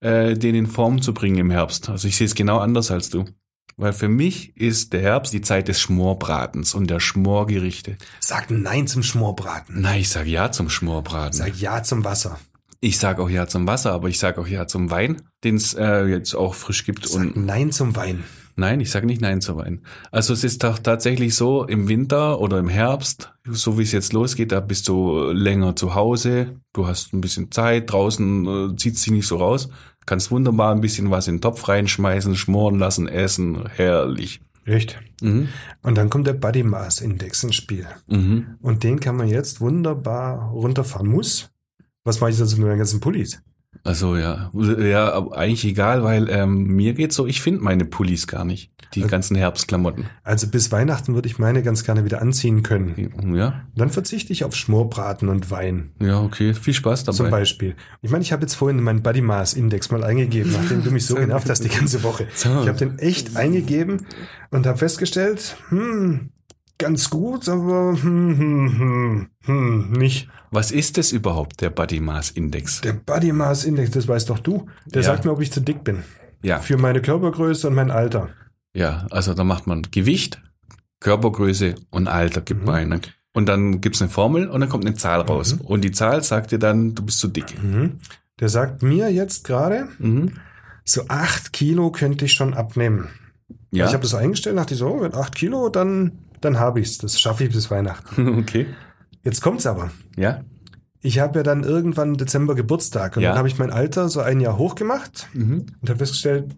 äh, 0.00 0.34
den 0.34 0.56
in 0.56 0.66
Form 0.66 1.00
zu 1.00 1.14
bringen 1.14 1.38
im 1.38 1.50
Herbst. 1.50 1.88
Also 1.88 2.08
ich 2.08 2.16
sehe 2.16 2.24
es 2.26 2.34
genau 2.34 2.58
anders 2.58 2.90
als 2.90 3.08
du. 3.10 3.24
Weil 3.78 3.92
für 3.92 4.08
mich 4.08 4.56
ist 4.56 4.92
der 4.92 5.02
Herbst 5.02 5.32
die 5.32 5.40
Zeit 5.40 5.68
des 5.68 5.80
Schmorbratens 5.80 6.74
und 6.74 6.90
der 6.90 6.98
Schmorgerichte. 6.98 7.96
Sag 8.18 8.50
Nein 8.50 8.88
zum 8.88 9.04
Schmorbraten. 9.04 9.80
Nein, 9.80 10.00
ich 10.00 10.08
sage 10.08 10.28
ja 10.28 10.50
zum 10.50 10.68
Schmorbraten. 10.68 11.38
Sag 11.38 11.56
Ja 11.56 11.80
zum 11.84 12.04
Wasser. 12.04 12.40
Ich 12.80 12.98
sage 12.98 13.22
auch 13.22 13.30
ja 13.30 13.46
zum 13.46 13.68
Wasser, 13.68 13.92
aber 13.92 14.08
ich 14.08 14.18
sage 14.18 14.40
auch 14.40 14.48
ja 14.48 14.66
zum 14.66 14.90
Wein, 14.90 15.22
den 15.44 15.54
es 15.54 15.74
äh, 15.74 16.06
jetzt 16.06 16.34
auch 16.34 16.54
frisch 16.54 16.84
gibt. 16.84 17.06
Sag 17.06 17.22
Und 17.22 17.36
Nein 17.36 17.70
zum 17.70 17.94
Wein. 17.94 18.24
Nein, 18.56 18.80
ich 18.80 18.90
sage 18.90 19.06
nicht 19.06 19.20
Nein 19.20 19.40
zu 19.40 19.56
Wein. 19.56 19.82
Also 20.10 20.32
es 20.32 20.42
ist 20.42 20.64
doch 20.64 20.80
tatsächlich 20.80 21.36
so, 21.36 21.62
im 21.62 21.86
Winter 21.86 22.40
oder 22.40 22.58
im 22.58 22.68
Herbst, 22.68 23.32
so 23.48 23.78
wie 23.78 23.84
es 23.84 23.92
jetzt 23.92 24.12
losgeht, 24.12 24.50
da 24.50 24.58
bist 24.58 24.88
du 24.88 25.30
länger 25.30 25.76
zu 25.76 25.94
Hause, 25.94 26.56
du 26.72 26.88
hast 26.88 27.12
ein 27.12 27.20
bisschen 27.20 27.52
Zeit, 27.52 27.92
draußen 27.92 28.72
äh, 28.72 28.76
zieht 28.76 28.98
sich 28.98 29.12
nicht 29.12 29.28
so 29.28 29.36
raus, 29.36 29.68
kannst 30.08 30.30
wunderbar 30.30 30.74
ein 30.74 30.80
bisschen 30.80 31.10
was 31.10 31.28
in 31.28 31.36
den 31.36 31.40
Topf 31.42 31.68
reinschmeißen, 31.68 32.34
schmoren 32.34 32.78
lassen, 32.78 33.06
essen, 33.06 33.68
herrlich. 33.76 34.40
Echt? 34.64 34.98
Mhm. 35.22 35.48
Und 35.82 35.96
dann 35.96 36.10
kommt 36.10 36.26
der 36.26 36.32
Body 36.32 36.62
Mass 36.62 37.00
Index 37.00 37.42
ins 37.44 37.54
Spiel. 37.54 37.86
Mhm. 38.06 38.56
Und 38.60 38.84
den 38.84 39.00
kann 39.00 39.16
man 39.16 39.28
jetzt 39.28 39.60
wunderbar 39.60 40.50
runterfahren. 40.50 41.06
Muss. 41.06 41.50
Was 42.04 42.20
mache 42.20 42.30
ich 42.30 42.38
dazu 42.38 42.56
mit 42.56 42.66
meinen 42.66 42.78
ganzen 42.78 43.00
Pullis? 43.00 43.40
Also 43.84 44.16
ja, 44.16 44.50
ja, 44.54 45.30
eigentlich 45.32 45.64
egal, 45.64 46.02
weil 46.02 46.28
ähm, 46.30 46.64
mir 46.68 46.94
geht's 46.94 47.14
so, 47.14 47.26
ich 47.26 47.40
finde 47.40 47.60
meine 47.62 47.84
Pullis 47.84 48.26
gar 48.26 48.44
nicht, 48.44 48.70
die 48.94 49.00
Also- 49.02 49.10
ganzen 49.10 49.36
Herbstklamotten. 49.36 50.06
Also 50.24 50.48
bis 50.48 50.72
Weihnachten 50.72 51.14
würde 51.14 51.28
ich 51.28 51.38
meine 51.38 51.62
ganz 51.62 51.84
gerne 51.84 52.04
wieder 52.04 52.20
anziehen 52.20 52.62
können. 52.62 53.34
Ja, 53.34 53.62
Dann 53.76 53.90
verzichte 53.90 54.32
ich 54.32 54.44
auf 54.44 54.54
Schmorbraten 54.56 55.28
und 55.28 55.50
Wein. 55.50 55.92
ja, 56.00 56.20
okay, 56.20 56.54
viel 56.54 56.74
Spaß 56.74 57.04
dabei. 57.04 57.16
Zum 57.16 57.30
Beispiel. 57.30 57.76
Ich 58.02 58.10
meine, 58.10 58.22
ich 58.22 58.32
habe 58.32 58.42
jetzt 58.42 58.54
vorhin 58.54 58.82
meinen 58.82 59.02
Body 59.02 59.20
Mass 59.20 59.54
Index 59.54 59.90
mal 59.90 60.02
eingegeben, 60.02 60.52
nachdem 60.52 60.82
du 60.82 60.90
mich 60.90 61.06
so 61.06 61.14
genervt 61.16 61.48
hast 61.48 61.62
die 61.64 61.68
ganze 61.68 62.02
Woche. 62.02 62.26
Ich 62.36 62.44
habe 62.46 62.72
den 62.72 62.98
echt 62.98 63.36
eingegeben 63.36 64.06
und 64.50 64.66
habe 64.66 64.78
festgestellt, 64.78 65.56
hm, 65.68 66.30
ganz 66.78 67.10
gut, 67.10 67.48
aber 67.48 67.96
hm, 68.00 68.38
hm, 68.38 68.78
hm, 68.78 69.28
hm, 69.44 69.92
nicht. 69.92 70.28
Was 70.50 70.70
ist 70.70 70.96
das 70.96 71.12
überhaupt, 71.12 71.60
der 71.60 71.70
Body 71.70 72.00
Mass 72.00 72.30
Index? 72.30 72.80
Der 72.80 72.94
Body 72.94 73.32
Mass 73.32 73.64
Index, 73.64 73.90
das 73.90 74.08
weißt 74.08 74.30
doch 74.30 74.38
du. 74.38 74.66
Der 74.86 75.02
Ja. 75.02 75.08
sagt 75.08 75.24
mir, 75.24 75.32
ob 75.32 75.40
ich 75.40 75.52
zu 75.52 75.60
dick 75.60 75.84
bin. 75.84 76.04
Ja, 76.42 76.60
Für 76.60 76.78
meine 76.78 77.02
Körpergröße 77.02 77.66
und 77.68 77.74
mein 77.74 77.90
Alter. 77.90 78.28
ja, 78.72 79.06
also 79.10 79.34
da 79.34 79.42
macht 79.44 79.66
man 79.66 79.82
Gewicht, 79.90 80.40
Körpergröße 81.00 81.74
und 81.90 82.08
Alter 82.08 82.40
gibt 82.40 82.64
man 82.64 82.74
ein. 82.92 83.00
Und 83.34 83.46
dann 83.48 83.80
gibt's 83.80 84.00
eine 84.00 84.10
Formel 84.10 84.48
und 84.48 84.60
dann 84.60 84.68
kommt 84.68 84.86
eine 84.86 84.94
Zahl 84.96 85.20
raus. 85.20 85.54
Mhm. 85.56 85.60
Und 85.62 85.80
die 85.82 85.92
Zahl 85.92 86.22
sagt 86.24 86.50
dir 86.50 86.58
dann, 86.58 86.94
du 86.94 87.04
bist 87.04 87.18
zu 87.20 87.28
dick. 87.28 87.60
Mhm. 87.62 87.98
Der 88.40 88.48
sagt 88.48 88.82
mir 88.82 89.10
jetzt 89.12 89.44
gerade, 89.44 89.88
Mhm. 89.98 90.32
so 90.84 91.02
acht 91.08 91.52
Kilo 91.52 91.90
könnte 91.92 92.24
ich 92.24 92.32
schon 92.32 92.54
abnehmen. 92.54 93.08
Ja, 93.70 93.86
Ich 93.86 93.92
habe 93.92 94.02
das 94.02 94.14
eingestellt, 94.14 94.56
dachte 94.56 94.74
ich 94.74 94.80
so, 94.80 94.96
mit 94.96 95.14
acht 95.14 95.34
Kilo, 95.34 95.68
dann, 95.68 96.12
dann 96.40 96.58
habe 96.58 96.80
ich's. 96.80 96.98
Das 96.98 97.20
schaffe 97.20 97.44
ich 97.44 97.52
bis 97.52 97.70
Weihnachten. 97.70 98.38
okay. 98.40 98.66
Jetzt 99.22 99.40
kommt's 99.40 99.66
aber. 99.66 99.90
Ja. 100.16 100.44
Ich 101.00 101.18
habe 101.20 101.38
ja 101.38 101.42
dann 101.42 101.62
irgendwann 101.64 102.14
Dezember 102.16 102.54
Geburtstag 102.54 103.16
und 103.16 103.22
Ja. 103.22 103.30
dann 103.30 103.38
habe 103.38 103.48
ich 103.48 103.58
mein 103.58 103.70
Alter 103.70 104.08
so 104.08 104.20
ein 104.20 104.40
Jahr 104.40 104.58
hochgemacht 104.58 105.28
Mhm. 105.32 105.66
und 105.80 105.88
habe 105.88 105.98
festgestellt, 105.98 106.56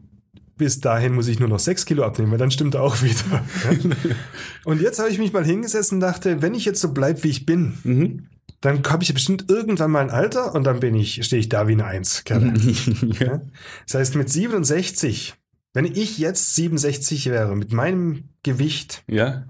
bis 0.57 0.81
dahin 0.81 1.15
muss 1.15 1.27
ich 1.29 1.39
nur 1.41 1.49
noch 1.49 1.59
sechs 1.59 1.85
Kilo 1.87 2.05
abnehmen, 2.05 2.31
weil 2.33 2.39
dann 2.39 2.51
stimmt 2.51 2.75
er 2.75 2.83
auch 2.83 3.01
wieder. 3.03 3.43
Und 4.65 4.81
jetzt 4.83 4.99
habe 4.99 5.09
ich 5.09 5.19
mich 5.19 5.33
mal 5.33 5.45
hingesetzt 5.45 5.91
und 5.93 6.01
dachte, 6.01 6.43
wenn 6.43 6.55
ich 6.55 6.67
jetzt 6.67 6.81
so 6.83 6.93
bleib, 6.93 7.25
wie 7.25 7.29
ich 7.31 7.47
bin, 7.47 7.79
Mhm. 7.83 8.27
dann 8.61 8.83
habe 8.87 9.03
ich 9.03 9.09
ja 9.09 9.15
bestimmt 9.15 9.47
irgendwann 9.51 9.91
mal 9.91 10.01
ein 10.03 10.11
Alter 10.11 10.55
und 10.55 10.65
dann 10.65 10.81
bin 10.81 10.95
ich, 10.95 11.25
stehe 11.25 11.41
ich 11.41 11.49
da 11.49 11.67
wie 11.67 11.73
eine 11.73 11.87
Eins. 11.87 12.25
Ja. 13.19 13.41
Das 13.87 13.95
heißt, 13.95 14.15
mit 14.17 14.29
67, 14.29 15.35
wenn 15.73 15.87
ich 15.87 16.19
jetzt 16.19 16.55
67 16.57 17.27
wäre, 17.31 17.57
mit 17.57 17.73
meinem 17.73 18.25
Gewicht, 18.43 19.03
ja. 19.07 19.45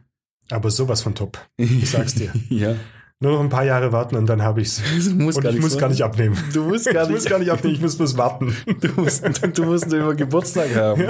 Aber 0.50 0.70
sowas 0.70 1.02
von 1.02 1.14
top. 1.14 1.38
Ich 1.56 1.90
sag's 1.90 2.14
dir. 2.14 2.30
ja. 2.48 2.74
Nur 3.22 3.32
noch 3.32 3.40
ein 3.40 3.50
paar 3.50 3.66
Jahre 3.66 3.92
warten 3.92 4.16
und 4.16 4.24
dann 4.26 4.40
habe 4.40 4.62
ich's. 4.62 4.80
Du 5.04 5.10
musst 5.14 5.36
Und 5.36 5.44
ich 5.44 5.60
muss 5.60 5.76
gar 5.76 5.90
nicht 5.90 6.00
abnehmen. 6.02 6.38
Du 6.54 6.62
musst 6.64 6.90
gar 6.90 7.04
Ich 7.06 7.10
muss 7.10 7.26
gar 7.26 7.38
nicht 7.38 7.50
abnehmen, 7.50 7.74
ich 7.74 7.82
muss 7.82 7.96
bloß 7.96 8.16
warten. 8.16 8.56
Du 8.80 8.88
musst, 8.96 9.22
du 9.58 9.64
musst 9.64 9.92
immer 9.92 10.14
Geburtstag 10.14 10.74
haben. 10.74 11.04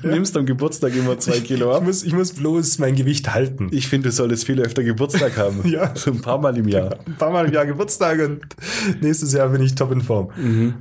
Du 0.00 0.06
nimmst 0.06 0.36
am 0.36 0.46
Geburtstag 0.46 0.94
immer 0.94 1.18
zwei 1.18 1.40
Kilo 1.40 1.72
Ich 1.72 1.76
ab. 1.78 1.82
muss, 1.82 2.04
ich 2.04 2.12
muss 2.12 2.32
bloß 2.32 2.78
mein 2.78 2.94
Gewicht 2.94 3.34
halten. 3.34 3.70
Ich 3.72 3.88
finde, 3.88 4.10
du 4.10 4.12
solltest 4.14 4.44
viel 4.44 4.60
öfter 4.60 4.84
Geburtstag 4.84 5.36
haben. 5.36 5.68
Ja. 5.68 5.92
So 5.96 6.12
ein 6.12 6.20
paar 6.22 6.38
Mal 6.38 6.56
im 6.56 6.68
Jahr. 6.68 6.96
Ein 7.04 7.16
paar 7.16 7.30
Mal 7.32 7.46
im 7.46 7.52
Jahr 7.52 7.66
Geburtstag 7.66 8.20
und 8.20 8.40
nächstes 9.00 9.32
Jahr 9.32 9.48
bin 9.48 9.60
ich 9.60 9.74
top 9.74 9.90
in 9.90 10.00
Form. 10.00 10.30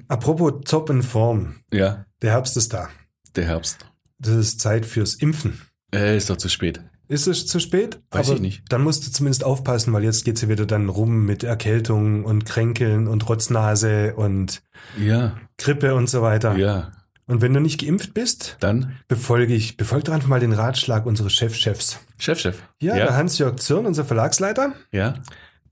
Apropos 0.08 0.62
top 0.66 0.92
in 0.92 1.02
Form. 1.02 1.56
Ja, 1.74 2.06
Der 2.22 2.34
Herbst 2.34 2.56
ist 2.56 2.72
da. 2.74 2.88
der 3.36 3.46
Herbst. 3.46 3.80
Das 4.20 4.36
ist 4.36 4.60
Zeit 4.62 4.86
fürs 4.86 5.16
Impfen. 5.16 5.60
Äh, 5.92 6.18
ist 6.18 6.30
doch 6.30 6.38
zu 6.38 6.50
spät. 6.50 6.82
Ist 7.10 7.28
es 7.28 7.48
zu 7.48 7.60
spät? 7.60 8.00
Weiß 8.12 8.30
ich 8.30 8.42
nicht. 8.42 8.64
Dann 8.70 8.84
musst 8.84 9.08
du 9.08 9.12
zumindest 9.12 9.44
aufpassen, 9.44 9.94
weil 9.94 10.04
jetzt 10.04 10.26
geht's 10.26 10.42
ja 10.42 10.50
wieder 10.50 10.66
dann 10.66 10.90
rum 10.90 11.26
mit 11.26 11.44
Erkältung 11.44 12.26
und 12.26 12.46
Kränkeln 12.46 13.08
und 13.08 13.28
Rotznase 13.30 14.14
und 14.16 14.62
Ja, 15.00 15.38
Grippe 15.58 15.96
und 15.96 16.10
so 16.10 16.22
weiter. 16.22 16.56
ja. 16.58 16.92
Und 17.30 17.42
wenn 17.42 17.54
du 17.54 17.60
nicht 17.60 17.82
geimpft 17.82 18.14
bist, 18.14 18.56
Dann 18.62 18.94
befolge 19.10 19.54
ich, 19.54 19.76
befolge 19.76 20.06
doch 20.06 20.14
einfach 20.14 20.30
mal 20.30 20.40
den 20.40 20.54
Ratschlag 20.54 21.06
unseres 21.06 21.34
Chefchefs. 21.34 22.00
Chef, 22.18 22.40
Chef. 22.40 22.58
Ja, 22.82 22.96
der 22.96 23.06
ja. 23.08 23.14
Hans-Jörg 23.16 23.58
Zürn, 23.60 23.86
unser 23.86 24.06
Verlagsleiter, 24.06 24.72
Ja, 24.94 25.16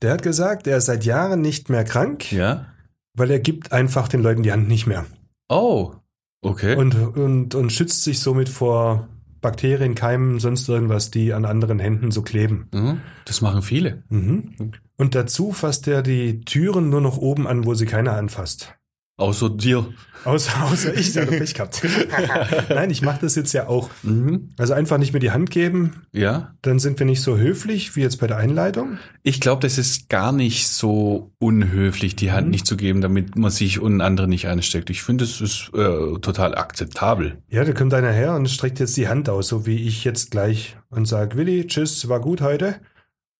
der 0.02 0.12
hat 0.12 0.22
gesagt, 0.22 0.66
er 0.66 0.76
ist 0.76 0.84
seit 0.84 1.06
Jahren 1.06 1.40
nicht 1.40 1.70
mehr 1.70 1.84
krank, 1.84 2.30
ja. 2.30 2.66
weil 3.14 3.30
er 3.30 3.40
gibt 3.40 3.72
einfach 3.72 4.08
den 4.08 4.22
Leuten 4.22 4.42
die 4.42 4.52
Hand 4.52 4.68
nicht 4.68 4.86
mehr. 4.86 5.06
Oh, 5.48 5.94
okay. 6.42 6.76
Und, 6.76 6.94
und, 6.94 7.54
und 7.54 7.72
schützt 7.72 8.02
sich 8.04 8.20
somit 8.20 8.50
vor 8.50 9.08
Bakterien, 9.40 9.94
Keimen, 9.94 10.40
sonst 10.40 10.68
irgendwas, 10.68 11.10
die 11.10 11.32
an 11.32 11.44
anderen 11.44 11.78
Händen 11.78 12.10
so 12.10 12.22
kleben. 12.22 12.68
Mhm. 12.72 13.00
Das 13.24 13.40
machen 13.40 13.62
viele. 13.62 14.02
Mhm. 14.08 14.72
Und 14.96 15.14
dazu 15.14 15.52
fasst 15.52 15.88
er 15.88 16.02
die 16.02 16.40
Türen 16.40 16.88
nur 16.88 17.00
noch 17.00 17.18
oben 17.18 17.46
an, 17.46 17.64
wo 17.64 17.74
sie 17.74 17.86
keiner 17.86 18.12
anfasst. 18.12 18.74
Außer 19.18 19.48
dir. 19.48 19.86
Außer, 20.24 20.62
außer 20.64 20.94
ich, 20.94 21.12
der 21.14 21.22
hat 21.22 21.30
Pech 21.30 21.54
gehabt. 21.54 21.80
Nein, 22.68 22.90
ich 22.90 23.00
mache 23.00 23.20
das 23.22 23.34
jetzt 23.34 23.52
ja 23.54 23.66
auch. 23.68 23.88
Mhm. 24.02 24.50
Also 24.58 24.74
einfach 24.74 24.98
nicht 24.98 25.12
mehr 25.12 25.20
die 25.20 25.30
Hand 25.30 25.50
geben, 25.50 26.02
Ja. 26.12 26.54
dann 26.62 26.78
sind 26.80 26.98
wir 26.98 27.06
nicht 27.06 27.22
so 27.22 27.38
höflich 27.38 27.96
wie 27.96 28.00
jetzt 28.02 28.18
bei 28.20 28.26
der 28.26 28.36
Einleitung. 28.36 28.98
Ich 29.22 29.40
glaube, 29.40 29.62
das 29.62 29.78
ist 29.78 30.08
gar 30.10 30.32
nicht 30.32 30.68
so 30.68 31.32
unhöflich, 31.38 32.14
die 32.16 32.32
Hand 32.32 32.46
Mhm. 32.46 32.50
nicht 32.50 32.66
zu 32.66 32.76
geben, 32.76 33.00
damit 33.00 33.36
man 33.36 33.50
sich 33.50 33.78
und 33.80 34.00
andere 34.02 34.28
nicht 34.28 34.48
ansteckt. 34.48 34.90
Ich 34.90 35.02
finde, 35.02 35.24
es 35.24 35.40
ist 35.40 35.70
äh, 35.74 36.18
total 36.20 36.54
akzeptabel. 36.56 37.38
Ja, 37.48 37.64
da 37.64 37.72
kommt 37.72 37.94
einer 37.94 38.12
her 38.12 38.34
und 38.34 38.50
streckt 38.50 38.80
jetzt 38.80 38.96
die 38.96 39.08
Hand 39.08 39.28
aus, 39.30 39.48
so 39.48 39.64
wie 39.64 39.76
ich 39.86 40.04
jetzt 40.04 40.30
gleich 40.32 40.76
und 40.90 41.06
sag, 41.06 41.36
Willi, 41.36 41.66
tschüss, 41.68 42.08
war 42.08 42.20
gut 42.20 42.40
heute. 42.42 42.80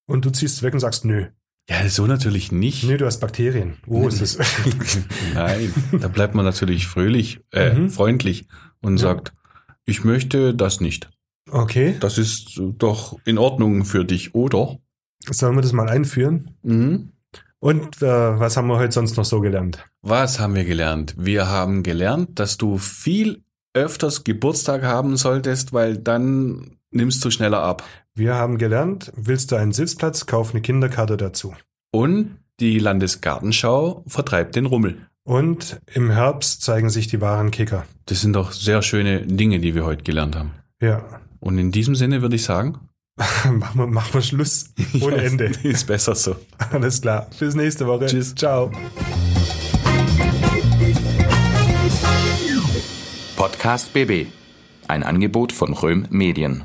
Und 0.06 0.24
du 0.24 0.30
ziehst 0.30 0.62
weg 0.62 0.72
und 0.72 0.80
sagst, 0.80 1.04
nö. 1.04 1.26
Ja, 1.68 1.88
so 1.88 2.06
natürlich 2.06 2.52
nicht. 2.52 2.84
Nö, 2.84 2.96
du 2.96 3.06
hast 3.06 3.18
Bakterien. 3.20 3.76
Wo 3.86 4.06
ist 4.06 4.20
das? 4.22 4.38
Nein, 5.34 5.72
da 6.00 6.08
bleibt 6.08 6.34
man 6.34 6.44
natürlich 6.44 6.86
fröhlich, 6.86 7.40
äh, 7.52 7.74
Mhm. 7.74 7.90
freundlich 7.90 8.46
und 8.82 8.98
sagt, 8.98 9.32
ich 9.84 10.04
möchte 10.04 10.54
das 10.54 10.80
nicht. 10.80 11.10
Okay, 11.50 11.96
Das 12.00 12.18
ist 12.18 12.60
doch 12.78 13.18
in 13.24 13.38
Ordnung 13.38 13.84
für 13.84 14.04
dich, 14.04 14.34
oder? 14.34 14.78
sollen 15.28 15.56
wir 15.56 15.62
das 15.62 15.72
mal 15.72 15.88
einführen? 15.88 16.50
Mhm. 16.62 17.10
Und 17.58 18.00
äh, 18.00 18.06
was 18.38 18.56
haben 18.56 18.68
wir 18.68 18.78
heute 18.78 18.92
sonst 18.92 19.16
noch 19.16 19.24
so 19.24 19.40
gelernt? 19.40 19.84
Was 20.02 20.38
haben 20.38 20.54
wir 20.54 20.64
gelernt? 20.64 21.14
Wir 21.18 21.48
haben 21.48 21.82
gelernt, 21.82 22.38
dass 22.38 22.58
du 22.58 22.78
viel 22.78 23.42
öfters 23.74 24.22
Geburtstag 24.22 24.84
haben 24.84 25.16
solltest, 25.16 25.72
weil 25.72 25.96
dann 25.98 26.76
nimmst 26.92 27.24
du 27.24 27.30
schneller 27.30 27.60
ab. 27.62 27.82
Wir 28.18 28.34
haben 28.34 28.56
gelernt, 28.56 29.12
willst 29.14 29.52
du 29.52 29.56
einen 29.56 29.72
Sitzplatz, 29.72 30.24
kauf 30.24 30.52
eine 30.52 30.62
Kinderkarte 30.62 31.18
dazu. 31.18 31.54
Und 31.92 32.38
die 32.60 32.78
Landesgartenschau 32.78 34.04
vertreibt 34.06 34.56
den 34.56 34.64
Rummel. 34.64 35.06
Und 35.22 35.78
im 35.92 36.08
Herbst 36.08 36.62
zeigen 36.62 36.88
sich 36.88 37.08
die 37.08 37.20
wahren 37.20 37.50
Kicker. 37.50 37.84
Das 38.06 38.22
sind 38.22 38.32
doch 38.32 38.52
sehr 38.52 38.80
schöne 38.80 39.26
Dinge, 39.26 39.60
die 39.60 39.74
wir 39.74 39.84
heute 39.84 40.02
gelernt 40.02 40.34
haben. 40.34 40.52
Ja, 40.80 41.04
Und 41.40 41.58
in 41.58 41.72
diesem 41.72 41.94
Sinne 41.94 42.22
würde 42.22 42.36
ich 42.36 42.44
sagen, 42.44 42.78
machen 43.18 43.60
wir, 43.74 43.86
machen 43.86 44.14
wir 44.14 44.22
Schluss. 44.22 44.72
Ohne 44.98 45.16
Ende. 45.22 45.44
Ist 45.62 45.86
besser 45.86 46.14
so. 46.14 46.36
Alles 46.72 47.02
klar. 47.02 47.26
Bis 47.38 47.54
nächste 47.54 47.86
Woche. 47.86 48.06
Tschüss. 48.06 48.34
Ciao. 48.34 48.72
Podcast 53.36 53.92
BB. 53.92 54.28
Ein 54.88 55.02
Angebot 55.02 55.52
von 55.52 55.74
Röhm 55.74 56.06
Medien. 56.08 56.64